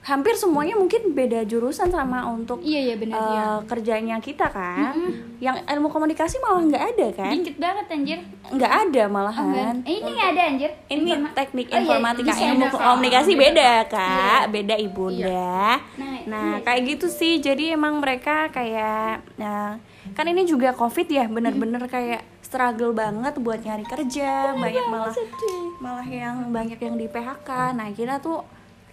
hampir 0.08 0.32
semuanya 0.34 0.72
mungkin 0.72 1.12
beda 1.12 1.44
jurusan 1.44 1.88
sama 1.88 2.24
untuk 2.26 2.58
Iya 2.58 2.80
iya 2.82 2.94
benar 2.96 3.14
eh, 3.14 3.28
ya. 3.28 3.44
kerjanya 3.62 4.16
kita 4.18 4.48
kan. 4.48 4.96
Yang 5.36 5.60
ilmu 5.68 5.88
komunikasi 5.88 6.40
malah 6.40 6.64
nggak 6.64 6.84
ada 6.88 7.06
kan? 7.12 7.30
Dikit 7.30 7.56
banget 7.56 7.86
anjir. 7.86 8.18
Nggak 8.48 8.72
ada 8.80 9.02
Oh, 9.02 9.12
malahan. 9.12 9.44
enggak. 9.44 9.72
Eh, 9.84 9.94
ini 9.94 10.10
nggak 10.10 10.30
ada 10.30 10.42
anjir. 10.48 10.70
Ini 10.88 11.00
Informa- 11.12 11.34
teknik 11.36 11.66
Oh, 11.66 11.70
iya, 11.70 11.78
informatika, 11.78 12.24
bisa 12.26 12.44
ilmu 12.48 12.66
komunikasi 12.70 13.30
Beda, 13.30 13.44
beda 13.44 13.70
Kak. 13.84 13.92
kak, 13.92 14.42
beda 14.48 14.74
ibunda. 14.78 15.52
Nah, 15.94 16.16
Nah, 16.24 16.48
iya. 16.50 16.64
kayak 16.64 16.80
gitu 16.88 17.06
sih. 17.08 17.36
Jadi 17.38 17.64
emang 17.70 18.00
mereka 18.00 18.48
kayak 18.48 19.22
nah, 19.36 19.76
kan 20.12 20.24
ini 20.24 20.42
juga 20.42 20.72
Covid 20.72 21.04
ya, 21.06 21.24
bener-bener 21.26 21.84
kayak 21.86 22.24
struggle 22.40 22.92
banget 22.92 23.36
buat 23.36 23.60
nyari 23.60 23.84
kerja, 23.84 24.56
banyak 24.56 24.84
malah 24.88 25.12
malah 25.78 26.08
yang 26.08 26.48
banyak 26.48 26.80
yang 26.80 26.96
di 26.96 27.04
PHK. 27.04 27.76
Nah, 27.76 27.92
kita 27.92 28.16
tuh 28.18 28.40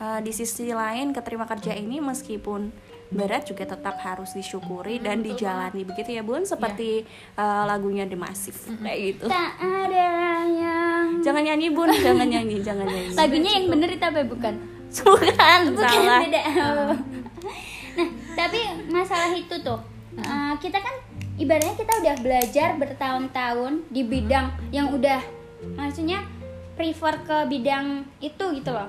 uh, 0.05 0.19
di 0.21 0.29
sisi 0.29 0.69
lain 0.69 1.09
keterima 1.09 1.49
kerja 1.49 1.73
ini 1.73 1.97
meskipun 1.97 2.69
berat 3.09 3.45
juga 3.45 3.69
tetap 3.69 4.01
harus 4.01 4.33
disyukuri 4.33 4.97
dan 4.97 5.21
dijalani 5.21 5.85
begitu 5.85 6.17
ya 6.17 6.25
Bun 6.25 6.41
seperti 6.41 7.05
uh, 7.37 7.63
lagunya 7.69 8.05
The 8.09 8.17
Massive 8.17 8.57
kayak 8.81 8.97
gitu. 8.97 9.25
Tak 9.29 9.51
ada 9.61 10.09
yang 10.45 11.21
Jangan 11.21 11.41
nyanyi 11.45 11.67
Bun, 11.69 11.89
jangan 11.93 12.25
nyanyi, 12.25 12.57
jangan 12.65 12.85
nyanyi. 12.89 13.13
lagunya 13.13 13.51
yang 13.61 13.65
bener 13.69 13.89
itu 13.93 14.05
apa 14.05 14.21
bukan? 14.25 14.53
Bukan, 14.95 15.59
Bukan 15.75 15.89
salah. 15.91 16.19
beda. 16.23 16.41
nah, 17.97 18.09
tapi 18.37 18.59
masalah 18.87 19.31
itu 19.35 19.55
tuh 19.59 19.79
eh, 20.17 20.53
kita 20.63 20.77
kan 20.79 20.95
ibaratnya 21.35 21.75
kita 21.75 21.93
udah 21.99 22.15
belajar 22.23 22.69
bertahun-tahun 22.79 23.85
di 23.91 24.01
bidang 24.07 24.55
yang 24.71 24.95
udah 24.95 25.19
maksudnya 25.75 26.23
prefer 26.79 27.21
ke 27.27 27.37
bidang 27.51 28.07
itu 28.19 28.45
gitu 28.55 28.71
loh. 28.71 28.87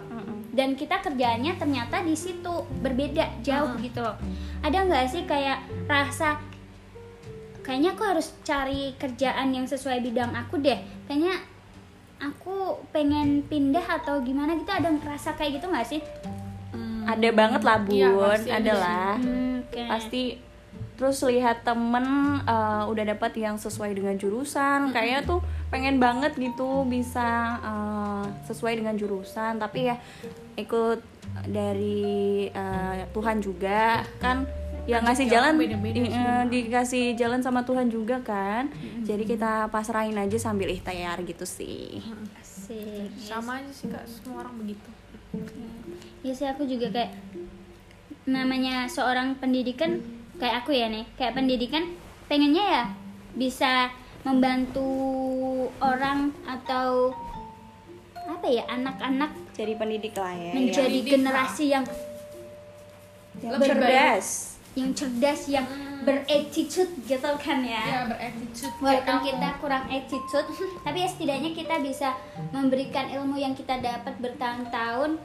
Dan 0.57 0.73
kita 0.73 1.05
kerjaannya 1.05 1.61
ternyata 1.61 2.01
di 2.01 2.16
situ 2.16 2.64
berbeda 2.81 3.45
jauh 3.45 3.77
gitu 3.79 4.01
loh. 4.01 4.16
Ada 4.64 4.88
nggak 4.88 5.05
sih 5.07 5.23
kayak 5.29 5.61
rasa 5.85 6.40
kayaknya 7.61 7.92
aku 7.92 8.03
harus 8.03 8.33
cari 8.40 8.97
kerjaan 8.97 9.53
yang 9.53 9.69
sesuai 9.69 10.01
bidang 10.01 10.33
aku 10.33 10.57
deh. 10.57 10.81
Kayaknya 11.05 11.37
aku 12.16 12.81
pengen 12.88 13.45
pindah 13.45 13.85
atau 14.01 14.25
gimana 14.25 14.57
gitu 14.57 14.73
ada 14.73 14.88
ngerasa 14.88 15.37
kayak 15.37 15.61
gitu 15.61 15.69
nggak 15.69 15.87
sih? 15.87 16.01
Ada 17.07 17.29
banget 17.31 17.62
lah 17.62 17.79
bun. 17.85 17.92
Iya, 17.95 18.09
pasti. 18.11 18.49
Ada 18.51 18.59
ada 18.59 18.73
lah. 18.75 19.14
Hmm, 19.21 19.57
kayak- 19.71 19.90
pasti 19.92 20.23
terus 20.96 21.20
lihat 21.22 21.61
temen 21.62 22.40
uh, 22.48 22.88
udah 22.88 23.04
dapat 23.12 23.37
yang 23.37 23.61
sesuai 23.61 23.92
dengan 23.92 24.16
jurusan. 24.16 24.90
Kayaknya 24.96 25.20
tuh 25.28 25.40
pengen 25.68 26.00
banget 26.00 26.32
gitu 26.40 26.88
bisa 26.88 27.61
uh, 27.61 28.24
sesuai 28.48 28.80
dengan 28.80 28.96
jurusan. 28.96 29.61
Tapi 29.61 29.92
ya 29.92 29.96
ikut 30.56 31.04
dari 31.44 32.48
uh, 32.50 33.04
Tuhan 33.12 33.44
juga 33.44 34.02
kan. 34.18 34.48
Ya 34.87 35.02
ngasih 35.02 35.26
Rezeki 35.26 35.35
jalan 35.35 35.52
di- 35.59 36.14
eh, 36.14 36.44
dikasih 36.46 37.04
jalan 37.18 37.42
sama 37.42 37.66
Tuhan 37.66 37.90
juga 37.90 38.22
kan. 38.22 38.70
Jadi 39.02 39.26
kita 39.26 39.66
pasrahin 39.68 40.14
aja 40.14 40.38
sambil 40.38 40.70
ikhtiar 40.70 41.20
gitu 41.26 41.42
sih. 41.42 42.00
Asik. 42.38 43.11
sama 43.18 43.59
aja 43.59 43.70
sih 43.74 43.90
kak. 43.90 44.06
Semua 44.06 44.46
orang 44.46 44.54
begitu. 44.62 44.88
Ya 46.22 46.32
sih 46.38 46.46
aku 46.46 46.70
juga 46.70 46.90
kayak 46.94 47.12
namanya 48.26 48.87
seorang 48.87 49.38
pendidikan 49.38 50.02
kayak 50.37 50.64
aku 50.64 50.70
ya 50.77 50.87
nih, 50.92 51.05
kayak 51.16 51.35
pendidikan 51.37 51.96
pengennya 52.27 52.64
ya 52.64 52.85
bisa 53.37 53.92
membantu 54.27 54.90
orang 55.79 56.35
atau 56.42 57.14
apa 58.27 58.46
ya 58.51 58.66
anak-anak 58.66 59.31
jadi 59.55 59.79
pendidik 59.79 60.18
lah 60.18 60.35
ya 60.35 60.53
menjadi 60.53 60.99
Pendidik 60.99 61.12
generasi 61.14 61.64
yang 61.70 61.85
Lebih 63.37 63.68
cerdas. 63.68 64.29
Yang 64.77 64.90
cerdas, 64.96 65.40
yang 65.49 65.66
berattitude 66.05 66.92
gitu 67.05 67.31
kan 67.37 67.61
ya. 67.64 67.85
ya 67.85 68.01
berattitude 68.09 68.77
Walaupun 68.81 69.18
kita 69.29 69.49
kurang 69.61 69.85
attitude, 69.92 70.49
tapi 70.88 70.99
ya 71.05 71.09
setidaknya 71.09 71.51
kita 71.53 71.77
bisa 71.85 72.16
memberikan 72.53 73.12
ilmu 73.12 73.37
yang 73.37 73.53
kita 73.53 73.77
dapat 73.81 74.16
bertahun-tahun 74.20 75.20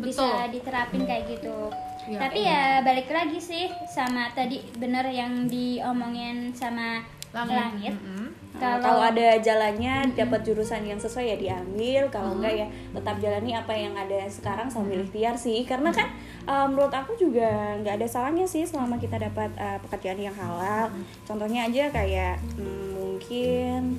bisa 0.00 0.48
diterapin 0.48 1.04
kayak 1.04 1.36
gitu. 1.36 1.68
Iya. 2.04 2.18
tapi 2.20 2.44
ya 2.44 2.62
balik 2.84 3.08
lagi 3.08 3.40
sih 3.40 3.72
sama 3.88 4.28
tadi 4.36 4.60
bener 4.76 5.08
yang 5.08 5.48
diomongin 5.48 6.52
sama 6.52 7.00
langit. 7.34 7.90
Mm-mm. 7.98 8.30
Kalau 8.54 8.78
Kalau 8.78 9.02
ada 9.02 9.34
jalannya 9.42 10.14
dapat 10.14 10.46
jurusan 10.46 10.86
yang 10.86 11.00
sesuai 11.02 11.34
ya 11.34 11.36
diambil, 11.36 12.06
kalau 12.06 12.38
enggak 12.38 12.54
ya 12.54 12.66
tetap 12.70 13.18
jalani 13.18 13.50
apa 13.50 13.74
yang 13.74 13.94
ada 13.98 14.30
sekarang 14.30 14.70
sambil 14.70 15.02
ikhtiar 15.02 15.34
sih. 15.34 15.66
Karena 15.66 15.90
kan 15.90 16.14
uh, 16.46 16.70
menurut 16.70 16.94
aku 16.94 17.18
juga 17.18 17.74
nggak 17.82 17.98
ada 17.98 18.06
salahnya 18.06 18.46
sih 18.46 18.62
selama 18.62 19.02
kita 19.02 19.18
dapat 19.18 19.50
uh, 19.58 19.82
pekerjaan 19.82 20.22
yang 20.22 20.36
halal. 20.38 20.94
Contohnya 21.26 21.66
aja 21.66 21.90
kayak 21.90 22.38
hmm, 22.54 22.94
mungkin 22.94 23.98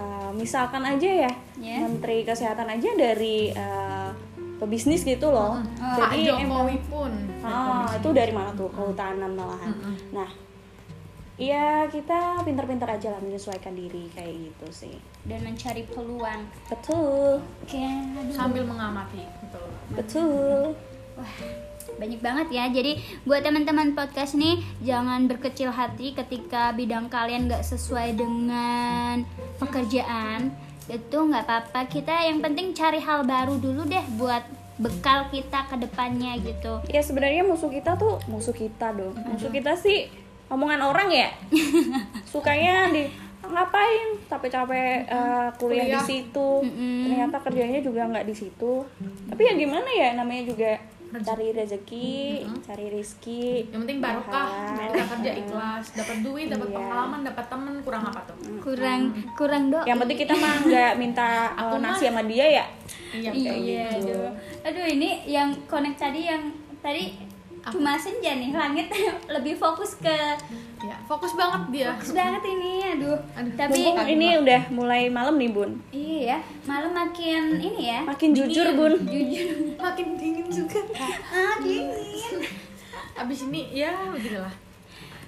uh, 0.00 0.32
misalkan 0.32 0.80
aja 0.80 1.28
ya 1.28 1.32
Ya. 1.60 1.84
Menteri 1.84 2.24
Kesehatan 2.24 2.72
aja 2.72 2.88
dari 2.96 3.52
uh, 3.52 3.79
pebisnis 4.60 5.02
gitu 5.02 5.26
loh. 5.26 5.56
Pak 5.74 6.12
Jadi 6.12 6.28
emang 6.38 6.68
Jokowi 6.68 6.76
pun 6.86 7.12
Ah, 7.40 7.88
itu 7.90 8.08
dari 8.12 8.30
mana 8.30 8.52
tuh? 8.52 8.68
Kehutanan 8.68 9.32
malahan. 9.32 9.72
Nah, 10.10 10.28
Iya 11.34 11.88
kita 11.88 12.44
pinter-pinter 12.44 12.84
aja 12.86 13.08
lah 13.08 13.18
menyesuaikan 13.18 13.72
diri 13.72 14.12
kayak 14.12 14.28
gitu 14.44 14.66
sih. 14.70 14.96
dan 15.22 15.40
mencari 15.40 15.84
peluang. 15.86 16.44
Betul, 16.68 17.40
Oke, 17.62 17.80
aduh. 17.80 18.28
sambil 18.30 18.60
mengamati 18.62 19.24
gitu 19.24 19.62
betul. 19.90 20.76
Wah, 21.12 21.34
banyak 21.96 22.20
banget 22.20 22.46
ya. 22.50 22.68
Jadi 22.68 22.92
buat 23.24 23.40
teman-teman 23.40 23.92
podcast 23.92 24.32
nih 24.34 24.60
jangan 24.80 25.24
berkecil 25.24 25.68
hati 25.70 26.12
ketika 26.12 26.72
bidang 26.72 27.08
kalian 27.08 27.48
nggak 27.48 27.60
sesuai 27.62 28.12
dengan 28.14 29.24
pekerjaan. 29.56 30.52
Itu 30.90 31.30
nggak 31.30 31.46
apa-apa. 31.46 31.86
Kita 31.86 32.26
yang 32.26 32.42
penting 32.42 32.74
cari 32.74 32.98
hal 32.98 33.22
baru 33.22 33.56
dulu 33.56 33.86
deh 33.86 34.02
buat 34.18 34.42
bekal 34.80 35.28
kita 35.30 35.68
ke 35.70 35.76
depannya 35.78 36.40
gitu. 36.42 36.80
Ya 36.90 37.04
sebenarnya 37.04 37.46
musuh 37.46 37.70
kita 37.70 37.94
tuh 37.94 38.18
musuh 38.26 38.56
kita 38.56 38.90
dong. 38.96 39.14
Musuh 39.28 39.52
kita 39.52 39.78
sih 39.78 40.10
omongan 40.50 40.82
orang 40.82 41.08
ya. 41.12 41.30
Sukanya 42.32 42.90
di 42.90 43.06
ngapain 43.50 44.20
capek-capek 44.30 45.10
uh, 45.10 45.48
kuliah, 45.58 45.98
di 45.98 46.00
situ. 46.06 46.50
Mm-mm. 46.64 47.06
Ternyata 47.06 47.36
kerjanya 47.42 47.80
juga 47.82 48.08
nggak 48.08 48.26
di 48.26 48.34
situ. 48.34 48.84
Tapi 49.30 49.42
ya 49.46 49.52
gimana 49.54 49.88
ya 49.90 50.08
namanya 50.16 50.42
juga 50.48 50.80
cari 51.12 51.50
rezeki, 51.50 52.14
cari 52.62 52.86
rizki. 52.88 53.66
yang 53.66 53.82
penting 53.82 53.98
barokah 53.98 54.46
kita 54.86 55.04
kerja 55.10 55.32
ikhlas 55.36 55.84
dapat 55.92 56.16
duit 56.20 56.46
dapat 56.46 56.66
Iya. 56.66 56.76
pengalaman 56.76 57.20
dapat 57.22 57.44
temen 57.46 57.74
kurang 57.80 58.04
apa 58.04 58.20
tuh 58.24 58.36
Kurang 58.60 59.00
kurang 59.34 59.62
doa. 59.68 59.82
Yang 59.82 59.98
penting 60.00 60.18
kita 60.20 60.34
mah 60.34 60.54
nggak 60.60 60.92
minta 60.96 61.28
uh, 61.50 61.60
Aku 61.66 61.76
nasi 61.78 62.06
sama 62.06 62.22
dia 62.22 62.46
ya. 62.52 62.64
iya 63.10 63.30
Iya, 63.32 63.84
gitu. 63.96 64.14
aduh. 64.14 64.30
Aduh, 64.62 64.86
ini 64.88 65.10
yang 65.26 65.50
connect 65.66 65.98
tadi 65.98 66.20
yang 66.24 66.42
tadi 66.78 67.18
cuma 67.62 67.92
senja 67.94 68.32
nih. 68.34 68.50
Langit 68.50 68.88
lebih 69.28 69.54
fokus 69.54 69.94
ke 69.94 70.16
ya 70.80 70.96
fokus 71.04 71.36
banget 71.36 71.62
dia 71.70 71.88
fokus 71.92 72.12
banget 72.12 72.42
ini. 72.46 72.72
Aduh. 72.90 73.18
Aduh. 73.34 73.52
Tapi 73.54 73.80
Mumpung 73.84 74.08
ini 74.08 74.28
udah 74.36 74.62
mulai 74.70 75.02
malam 75.06 75.36
nih 75.36 75.50
bun. 75.50 75.70
iya 75.90 76.18
ya, 76.26 76.38
malam 76.64 76.90
makin 76.90 77.56
ini 77.56 77.82
ya. 77.86 78.00
Makin 78.02 78.30
jujur 78.32 78.66
bun. 78.72 78.92
Jujur. 79.02 79.48
makin 79.84 80.06
dingin 80.14 80.46
juga 80.46 80.80
Ah, 81.30 81.56
dingin. 81.58 82.40
abis 83.12 83.44
ini 83.44 83.68
ya 83.74 83.92
beginilah 84.08 84.52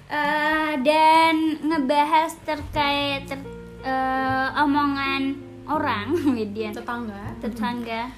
Eh, 0.05 0.73
dan 0.79 1.35
ngebahas 1.59 2.37
terkait 2.43 3.23
ter- 3.23 3.49
eh, 3.81 4.47
omongan 4.55 5.33
orang, 5.65 6.13
Widian. 6.35 6.69
tetangga 6.69 7.33
tetangga 7.39 8.09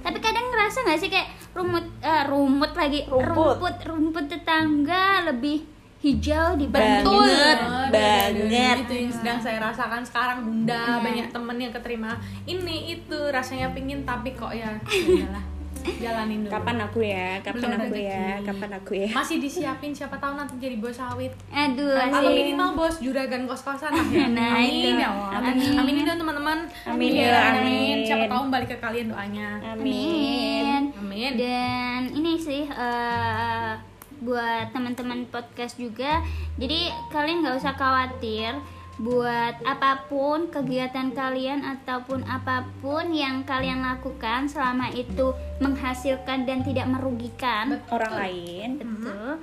tapi 0.00 0.16
kadang 0.16 0.46
ngerasa 0.46 0.80
nggak 0.80 0.96
sih 0.96 1.10
kayak 1.10 1.28
rumut 1.52 1.86
eh, 1.98 2.22
rumut 2.24 2.72
lagi 2.72 3.04
Rumput. 3.04 3.58
rumput 3.58 3.76
rumput 3.82 4.26
tetangga 4.26 5.04
lebih 5.26 5.66
hijau 6.00 6.56
Banget. 6.56 6.60
dibanding 6.62 7.90
Banget. 7.90 8.76
itu 8.80 8.94
yang 8.96 9.12
sedang 9.12 9.38
saya 9.38 9.58
rasakan 9.60 10.00
sekarang 10.00 10.38
bunda 10.42 10.96
Iya. 10.96 11.02
banyak 11.02 11.26
temen 11.28 11.56
yang 11.58 11.72
keterima 11.72 12.16
ini 12.44 12.76
itu 12.94 13.18
rasanya 13.28 13.68
pingin 13.70 14.02
tapi 14.02 14.32
kok 14.32 14.48
ya 14.50 14.80
ya 14.80 15.04
udahlah 15.18 15.44
jalanin 15.96 16.42
dulu 16.42 16.52
Kapan 16.52 16.76
aku 16.78 16.98
ya? 17.00 17.40
Kapan 17.40 17.56
Belum 17.56 17.72
aku 17.78 17.94
ya? 17.94 18.20
rezeki. 18.36 18.46
Kapan 18.46 18.70
aku 18.74 18.92
ya? 18.94 19.08
masih 19.12 19.36
disiapin 19.38 19.90
siapa 19.90 20.16
tahu 20.16 20.32
nanti 20.34 20.54
jadi 20.58 20.76
bos 20.76 20.92
sawit 20.92 21.32
aduh 21.48 21.96
atau 21.96 22.28
minimal 22.28 22.68
bos 22.74 22.96
juragan 22.98 23.44
kos 23.44 23.62
kosan 23.62 23.90
lah 23.90 24.06
ya 24.06 24.26
Nah, 24.36 24.50
amin 24.56 24.68
itu. 24.68 24.88
ya 24.94 25.08
Allah 25.08 25.40
Amin. 25.46 25.72
aminin 25.74 26.04
dong 26.04 26.18
teman-teman 26.18 26.58
Amin 26.84 27.08
Iya, 27.10 27.26
ya, 27.26 27.40
amin. 27.56 27.96
siapa 28.02 28.24
tahu 28.26 28.42
balik 28.48 28.68
ke 28.68 28.78
kalian 28.78 29.06
doanya 29.08 29.48
amin 29.70 30.82
amin 30.92 31.32
dan 31.34 32.00
ini 32.10 32.32
sih 32.34 32.64
eh, 32.66 33.70
buat 34.20 34.68
teman-teman 34.70 35.24
podcast 35.26 35.76
juga 35.76 36.20
jadi 36.54 36.92
kalian 37.08 37.40
nggak 37.40 37.56
usah 37.56 37.72
khawatir 37.72 38.52
buat 39.00 39.64
apa 39.64 40.04
pun 40.12 40.52
kegiatan 40.52 41.16
kalian 41.16 41.64
ataupun 41.64 42.20
apa 42.28 42.68
pun 42.84 43.08
yang 43.16 43.48
kalian 43.48 43.80
lakukan 43.80 44.44
selama 44.44 44.92
itu 44.92 45.32
menghasilkan 45.56 46.44
dan 46.44 46.60
tidak 46.60 46.84
merugikan. 46.84 47.80
Orang 47.88 48.12
lain. 48.12 48.70
betul. 48.76 49.40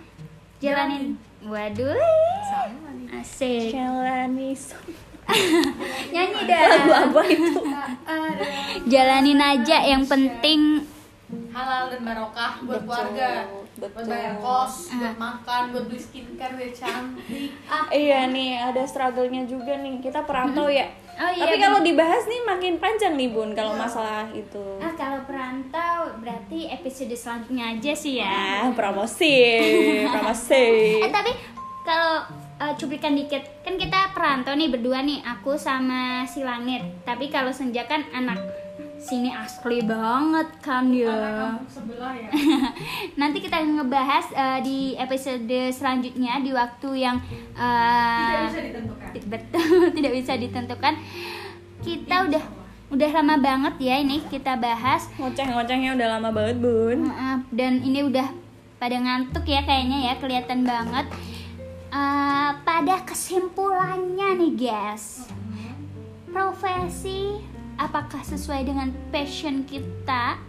Jalanin. 0.62 1.18
Waduh. 1.42 1.98
Sama. 2.46 2.90
Nih 3.02 3.18
asik. 3.18 3.74
Jalani 3.74 4.54
nyanyi 6.16 6.34
lagu 6.40 6.48
dah 6.48 7.04
apa 7.04 7.22
itu? 7.28 7.62
jalanin 8.94 9.42
aja 9.42 9.78
yang 9.84 10.06
penting. 10.08 10.88
Halal 11.52 11.92
dan 11.92 12.02
barokah 12.06 12.64
buat 12.64 12.86
Betul, 12.86 12.88
keluarga 12.88 13.30
betul. 13.80 14.06
bayar 14.08 14.36
kos 14.38 14.90
buat 14.92 15.16
makan 15.16 15.62
buat 15.70 15.86
beli 15.86 15.98
skincare 15.98 16.54
biar 16.54 16.72
cantik 16.72 17.50
ah 17.70 17.86
Iya 17.88 18.28
nih, 18.28 18.58
ada 18.64 18.84
struggle-nya 18.84 19.46
juga 19.46 19.74
nih. 19.76 20.00
Kita 20.00 20.22
perantau 20.24 20.68
ya. 20.68 20.86
Oh 21.18 21.26
iya, 21.28 21.44
Tapi 21.44 21.58
kalau 21.58 21.82
dibahas 21.82 22.24
nih 22.24 22.46
makin 22.46 22.78
panjang 22.78 23.14
nih 23.14 23.34
bun 23.34 23.50
kalau 23.52 23.74
masalah 23.74 24.30
itu. 24.32 24.62
ah 24.78 24.94
kalau 24.94 25.26
perantau 25.26 26.14
berarti 26.18 26.70
episode 26.70 27.10
selanjutnya 27.12 27.74
aja 27.74 27.90
sih 27.92 28.22
ya 28.22 28.30
Ah, 28.62 28.70
promosi, 28.70 29.34
promosi. 30.14 30.66
Eh 31.02 31.10
tapi 31.10 31.34
kalau 31.82 32.22
eh, 32.60 32.74
cuplikan 32.76 33.18
dikit 33.18 33.42
kan 33.62 33.76
kita 33.76 34.14
perantau 34.14 34.54
nih 34.54 34.70
berdua 34.70 35.02
nih 35.02 35.18
aku 35.24 35.58
sama 35.58 36.22
si 36.24 36.42
langit 36.42 36.86
tapi 37.02 37.28
kalau 37.28 37.50
senja 37.50 37.82
kan 37.84 38.06
anak 38.12 38.38
sini 38.98 39.30
asli 39.30 39.86
banget 39.86 40.50
kan 40.60 40.90
ya. 40.90 41.54
Kampung 41.54 41.70
sebelah 41.70 42.14
ya. 42.18 42.30
Nanti 43.22 43.38
kita 43.40 43.62
ngebahas 43.62 44.26
eh, 44.34 44.60
di 44.66 44.80
episode 44.98 45.60
selanjutnya 45.72 46.42
di 46.42 46.52
waktu 46.52 46.90
yang 47.06 47.18
eh, 47.54 48.50
tidak 48.50 48.52
bisa 48.52 48.62
ditentukan. 48.66 49.10
Betul 49.32 49.82
tidak 49.94 50.12
bisa 50.18 50.34
ditentukan. 50.36 50.94
Kita 51.86 52.16
udah 52.26 52.44
udah 52.88 53.10
lama 53.20 53.36
banget 53.38 53.76
ya 53.80 53.96
ini 54.02 54.26
kita 54.28 54.58
bahas. 54.58 55.08
Ngoceh-ngocehnya 55.16 55.94
udah 55.94 56.08
lama 56.18 56.30
banget 56.34 56.58
bun. 56.58 57.08
Maaf, 57.08 57.42
dan 57.54 57.80
ini 57.86 58.02
udah 58.02 58.28
pada 58.78 58.98
ngantuk 58.98 59.46
ya 59.46 59.62
kayaknya 59.62 60.12
ya 60.12 60.14
kelihatan 60.18 60.66
banget. 60.66 61.06
Eh, 61.88 62.52
pada 62.66 62.96
kesimpulannya 63.06 64.42
nih 64.42 64.54
guys. 64.58 65.30
Profesi 66.28 67.57
apakah 67.78 68.26
sesuai 68.26 68.66
dengan 68.66 68.90
passion 69.14 69.64
kita 69.64 70.42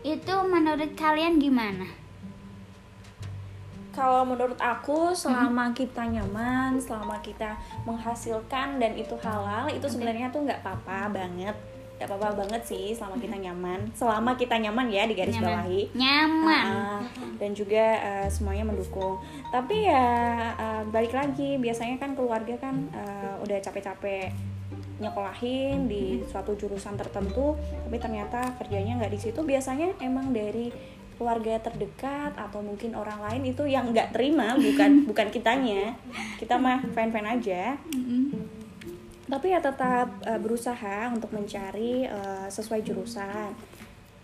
itu 0.00 0.34
menurut 0.48 0.96
kalian 0.96 1.36
gimana? 1.36 1.84
Kalau 3.90 4.22
menurut 4.22 4.56
aku 4.62 5.12
selama 5.12 5.74
kita 5.74 6.06
nyaman 6.06 6.78
selama 6.78 7.18
kita 7.20 7.58
menghasilkan 7.82 8.78
dan 8.78 8.94
itu 8.94 9.18
halal 9.18 9.66
itu 9.66 9.84
sebenarnya 9.90 10.30
tuh 10.30 10.46
nggak 10.46 10.62
apa-apa 10.62 11.10
banget. 11.10 11.52
Nggak 11.98 12.06
apa-apa 12.06 12.46
banget 12.46 12.62
sih 12.64 12.94
selama 12.94 13.18
kita 13.18 13.36
nyaman. 13.36 13.90
Selama 13.92 14.38
kita 14.38 14.56
nyaman 14.56 14.88
ya 14.88 15.04
di 15.04 15.14
garis 15.18 15.36
nyaman. 15.36 15.52
bawahi. 15.52 15.82
Nyaman. 15.92 16.66
Ah, 16.70 17.02
dan 17.36 17.50
juga 17.52 17.84
eh, 17.98 18.28
semuanya 18.30 18.64
mendukung. 18.64 19.20
Tapi 19.50 19.90
ya 19.90 20.06
eh, 20.54 20.82
balik 20.88 21.12
lagi 21.12 21.58
biasanya 21.58 21.98
kan 21.98 22.14
keluarga 22.14 22.56
kan 22.56 22.88
eh, 22.94 23.34
udah 23.42 23.58
capek-capek 23.58 24.32
nyekolahin 25.00 25.88
di 25.88 26.20
suatu 26.28 26.54
jurusan 26.54 26.94
tertentu 26.94 27.56
tapi 27.88 27.96
ternyata 27.96 28.54
kerjanya 28.60 29.00
nggak 29.00 29.12
di 29.16 29.20
situ. 29.20 29.40
Biasanya 29.42 29.96
emang 30.04 30.30
dari 30.30 30.70
keluarga 31.16 31.60
terdekat 31.60 32.32
atau 32.32 32.64
mungkin 32.64 32.96
orang 32.96 33.20
lain 33.20 33.52
itu 33.52 33.68
yang 33.68 33.92
nggak 33.92 34.16
terima 34.16 34.56
bukan 34.56 34.90
bukan 35.10 35.28
kitanya. 35.32 35.96
Kita 36.36 36.60
mah 36.60 36.84
fan 36.92 37.10
fan 37.10 37.26
aja 37.26 37.76
tapi 39.30 39.54
ya 39.54 39.62
tetap 39.62 40.10
eh, 40.26 40.40
berusaha 40.42 41.14
untuk 41.14 41.30
mencari 41.30 42.04
eh, 42.04 42.46
sesuai 42.50 42.82
jurusan. 42.82 43.54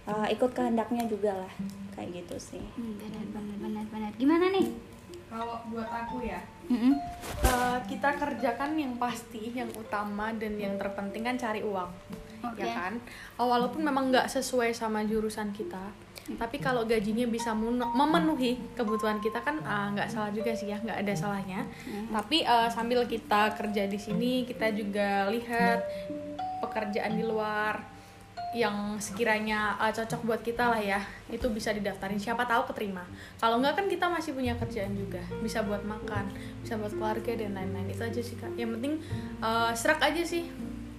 Eh, 0.07 0.27
ikut 0.35 0.51
kehendaknya 0.51 1.07
juga 1.07 1.47
lah 1.47 1.53
kayak 1.95 2.23
gitu 2.23 2.37
sih. 2.43 2.65
Hmm, 2.75 2.99
benar 2.99 3.25
benar 3.31 3.57
benar 3.63 3.85
benar. 3.95 4.11
Gimana 4.19 4.51
nih 4.51 4.67
Kalau 5.27 5.59
buat 5.69 5.91
aku 5.91 6.23
ya, 6.23 6.39
Mm-mm. 6.71 6.95
eh, 7.43 7.79
kita 7.91 8.15
kerjakan 8.15 8.79
yang 8.79 8.95
pasti, 8.95 9.51
yang 9.51 9.67
utama 9.75 10.31
dan 10.31 10.55
yang 10.55 10.79
terpenting 10.79 11.27
kan 11.27 11.35
cari 11.35 11.67
uang, 11.67 11.91
Oke. 12.47 12.63
ya 12.63 12.71
kan? 12.71 12.95
Oh, 13.35 13.51
walaupun 13.51 13.83
memang 13.83 14.15
nggak 14.15 14.31
sesuai 14.31 14.71
sama 14.71 15.03
jurusan 15.03 15.51
kita, 15.51 15.83
tapi 16.39 16.63
kalau 16.63 16.87
gajinya 16.87 17.27
bisa 17.27 17.51
menu- 17.59 17.91
memenuhi 17.91 18.55
kebutuhan 18.79 19.19
kita 19.19 19.43
kan 19.43 19.59
eh, 19.59 19.87
nggak 19.99 20.09
salah 20.15 20.31
juga 20.31 20.55
sih 20.55 20.71
ya, 20.71 20.79
nggak 20.79 21.03
ada 21.03 21.15
salahnya. 21.19 21.67
Tapi 22.15 22.47
eh, 22.47 22.69
sambil 22.71 23.03
kita 23.11 23.51
kerja 23.59 23.83
di 23.91 23.99
sini, 23.99 24.47
kita 24.47 24.71
juga 24.71 25.27
lihat 25.27 25.83
pekerjaan 26.63 27.19
di 27.19 27.27
luar 27.27 27.83
yang 28.57 28.97
sekiranya 28.97 29.77
uh, 29.77 29.93
cocok 29.93 30.25
buat 30.25 30.41
kita 30.41 30.73
lah 30.73 30.81
ya 30.81 31.01
itu 31.29 31.45
bisa 31.53 31.77
didaftarin. 31.77 32.17
Siapa 32.17 32.49
tahu 32.49 32.73
keterima. 32.73 33.05
Kalau 33.37 33.61
nggak 33.61 33.77
kan 33.77 33.87
kita 33.93 34.09
masih 34.09 34.33
punya 34.33 34.57
kerjaan 34.57 34.97
juga. 34.97 35.21
Bisa 35.45 35.61
buat 35.61 35.85
makan 35.85 36.33
bisa 36.65 36.81
buat 36.81 36.97
keluarga 36.97 37.37
dan 37.37 37.53
lain-lain. 37.53 37.93
Itu 37.93 38.09
aja 38.09 38.21
sih 38.25 38.41
kak. 38.41 38.57
Yang 38.57 38.81
penting 38.81 38.95
uh, 39.45 39.77
serak 39.77 40.01
aja 40.01 40.25
sih. 40.25 40.49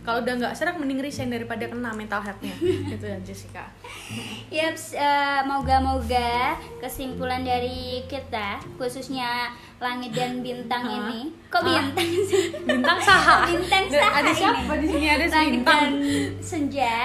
Kalau 0.08 0.24
udah 0.24 0.40
nggak 0.40 0.56
serak 0.56 0.80
mending 0.80 1.04
resign 1.04 1.28
daripada 1.28 1.68
kena 1.68 1.92
mental 1.92 2.24
healthnya. 2.24 2.56
Itu 2.96 3.12
aja 3.12 3.34
sih 3.36 3.52
kak. 3.52 3.68
Yaps, 4.48 4.96
eh, 4.96 5.44
moga-moga 5.44 6.56
kesimpulan 6.80 7.44
dari 7.44 8.08
kita 8.08 8.56
khususnya 8.80 9.52
langit 9.84 10.16
dan 10.16 10.40
bintang 10.40 10.88
ini. 10.88 11.36
Kok 11.52 11.60
bintang 11.60 12.08
sih? 12.24 12.56
bintang 12.64 13.04
saha? 13.04 13.52
Bintang 13.52 13.84
saha 13.92 14.24
ada 14.24 14.32
siapa 14.32 14.74
ini. 14.80 14.80
di 14.80 14.88
sini? 14.88 15.08
Ada 15.12 15.26
Langit 15.28 15.52
bintang 15.60 15.84
dan 15.84 15.92
senja 16.40 16.96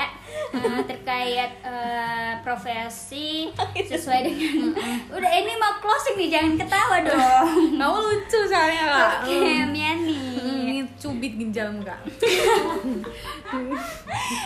eh, 0.53 0.81
terkait 0.85 1.51
eh, 1.61 2.33
profesi 2.41 3.49
sesuai 3.75 4.21
dengan 4.23 4.73
udah 5.11 5.33
ini 5.33 5.53
mau 5.57 5.77
closing 5.79 6.17
nih 6.17 6.31
jangan 6.31 6.55
ketawa 6.57 6.97
dong. 7.07 7.49
kamu 7.75 7.99
lucu 7.99 8.41
soalnya 8.45 8.85
kak. 8.87 9.13
Oke, 9.25 9.41
Miani. 9.67 10.21
ini 10.63 10.85
cubit 10.95 11.35
ginjalmu 11.35 11.81
kak. 11.83 12.01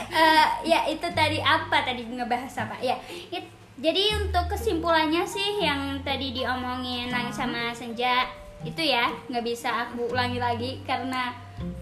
Eh, 0.09 0.47
ya 0.65 0.83
itu 0.89 1.07
tadi 1.13 1.39
apa 1.39 1.85
tadi 1.85 2.03
ngebahas 2.09 2.67
apa? 2.67 2.75
Ya 2.81 2.97
it- 3.31 3.47
jadi 3.77 4.17
untuk 4.19 4.49
kesimpulannya 4.49 5.23
sih 5.23 5.61
yang 5.61 6.01
tadi 6.01 6.33
diomongin 6.33 7.13
langit 7.13 7.31
sama 7.31 7.71
senja 7.71 8.25
itu 8.65 8.81
ya 8.81 9.07
nggak 9.29 9.45
bisa 9.45 9.69
aku 9.87 10.09
ulangi 10.11 10.41
lagi 10.41 10.81
karena 10.83 11.31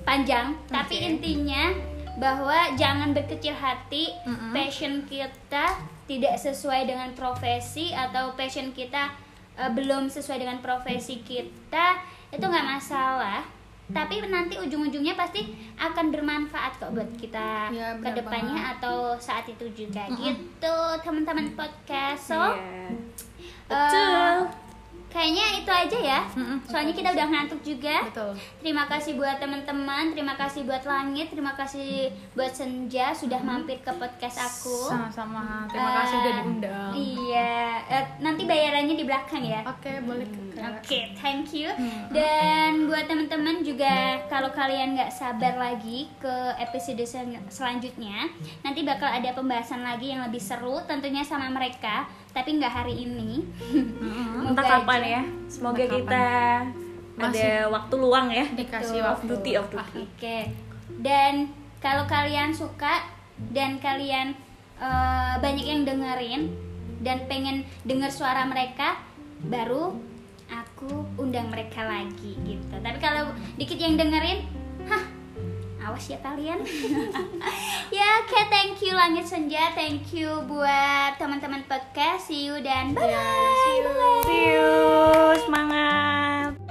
panjang. 0.03 0.53
Tapi 0.67 0.95
Oke. 0.99 1.07
intinya 1.07 1.71
bahwa 2.17 2.55
jangan 2.75 3.11
berkecil 3.11 3.53
hati 3.53 4.15
Mm-mm. 4.23 4.51
passion 4.51 5.03
kita 5.05 5.75
tidak 6.05 6.37
sesuai 6.37 6.85
dengan 6.85 7.11
profesi 7.13 7.91
atau 7.91 8.33
passion 8.33 8.71
kita 8.71 9.11
eh, 9.55 9.69
belum 9.69 10.07
sesuai 10.07 10.39
dengan 10.39 10.59
profesi 10.59 11.21
kita 11.21 11.99
itu 12.29 12.43
nggak 12.43 12.69
masalah 12.69 13.43
tapi 13.87 14.17
nanti 14.23 14.57
ujung-ujungnya 14.57 15.13
pasti 15.13 15.45
akan 15.77 16.09
bermanfaat 16.09 16.79
kok 16.79 16.89
buat 16.91 17.11
kita 17.15 17.69
Ya, 17.69 17.93
ke 17.93 18.01
benar 18.01 18.17
depannya 18.17 18.57
banget. 18.59 18.75
atau 18.81 18.97
saat 19.15 19.45
itu 19.45 19.67
juga 19.77 20.09
gitu 20.11 20.77
teman-teman 21.01 21.53
podcast 21.53 22.33
so 22.33 22.41
Iya. 22.41 22.57
eh, 22.57 22.91
betul 23.67 24.37
kayaknya 25.15 25.47
itu 25.57 25.71
aja 25.71 25.99
ya. 26.01 26.21
Soalnya 26.65 26.91
kita 26.91 27.09
udah 27.09 27.27
ngantuk 27.29 27.61
juga. 27.63 28.03
Betul. 28.05 28.35
Terima 28.59 28.85
kasih 28.85 29.15
buat 29.15 29.39
teman-teman, 29.39 30.11
terima 30.11 30.35
kasih 30.35 30.67
buat 30.67 30.83
Langit, 30.83 31.31
terima 31.31 31.55
kasih 31.55 32.11
buat 32.35 32.51
Senja 32.51 33.15
sudah 33.15 33.39
mampir 33.39 33.79
ke 33.79 33.93
podcast 33.93 34.43
aku. 34.43 34.91
sama-sama. 34.91 35.71
Terima 35.71 35.93
kasih 35.95 36.15
Eh, 36.15 36.21
udah 36.21 36.33
diundang. 36.37 36.91
Iya, 36.93 37.55
eh, 37.87 38.05
nanti 38.19 38.43
bayarannya 38.43 38.93
di 38.93 39.05
belakang 39.05 39.41
ya. 39.41 39.63
oke 39.63 39.93
boleh. 40.03 40.27
Oke, 40.55 40.99
Kak. 41.13 41.21
thank 41.21 41.51
you. 41.53 41.71
Dan 42.09 42.87
buat 42.87 43.05
teman-teman 43.05 43.61
juga 43.61 43.95
kalau 44.25 44.51
kalian 44.51 44.95
nggak 44.95 45.11
sabar 45.11 45.55
lagi 45.55 46.11
ke 46.17 46.35
episode 46.59 47.03
sel- 47.05 47.47
selanjutnya, 47.49 48.27
nanti 48.61 48.83
bakal 48.83 49.07
ada 49.07 49.31
pembahasan 49.31 49.83
lagi 49.83 50.11
yang 50.11 50.23
lebih 50.23 50.41
seru, 50.41 50.83
tentunya 50.85 51.21
sama 51.21 51.47
mereka, 51.49 52.07
tapi 52.35 52.59
nggak 52.59 52.75
hari 52.75 53.07
ini. 53.07 53.47
entah 54.45 54.51
Moga 54.53 54.63
kapan 54.83 55.01
aja. 55.01 55.09
ya 55.09 55.23
semoga 55.47 55.79
Entah 55.79 55.87
kapan. 55.87 55.99
kita 56.03 56.27
ada 57.15 57.49
waktu 57.71 57.95
luang 57.95 58.27
ya 58.29 58.45
dikasih 58.51 58.99
off 59.01 59.23
waktu 59.23 59.27
duty 59.31 59.53
off 59.55 59.69
duty 59.71 60.03
Oke. 60.03 60.39
Dan 60.99 61.49
kalau 61.79 62.05
kalian 62.05 62.51
suka 62.51 63.07
dan 63.55 63.79
kalian 63.79 64.35
eh, 64.77 65.35
banyak 65.39 65.63
yang 65.65 65.83
dengerin 65.87 66.51
dan 67.01 67.23
pengen 67.25 67.63
denger 67.83 68.11
suara 68.11 68.43
mereka, 68.45 68.99
baru 69.45 69.95
aku 70.49 70.91
undang 71.17 71.49
mereka 71.49 71.85
lagi 71.85 72.35
gitu. 72.43 72.75
Tapi 72.75 72.99
kalau 72.99 73.29
dikit 73.55 73.77
yang 73.77 73.95
dengerin, 73.95 74.43
awas 75.85 76.05
ya 76.09 76.19
kalian. 76.21 76.61
Ya 77.95 78.03
oke 78.25 78.33
okay, 78.33 78.45
thank 78.51 78.75
you 78.83 78.91
langit 78.91 79.29
senja. 79.29 79.71
Thank 79.77 80.11
you 80.17 80.43
buat 80.51 81.15
teman-teman 81.21 81.63
podcast. 81.71 82.27
See 82.27 82.51
you 82.51 82.59
dan 82.59 82.91
bye 82.91 83.07
bye, 83.07 83.13
yeah, 83.13 83.55
see, 83.55 83.77
you. 83.79 83.85
Bye 83.85 83.95
-bye. 83.95 84.23
see 84.27 84.45
you. 84.51 84.71
Semangat. 85.47 86.64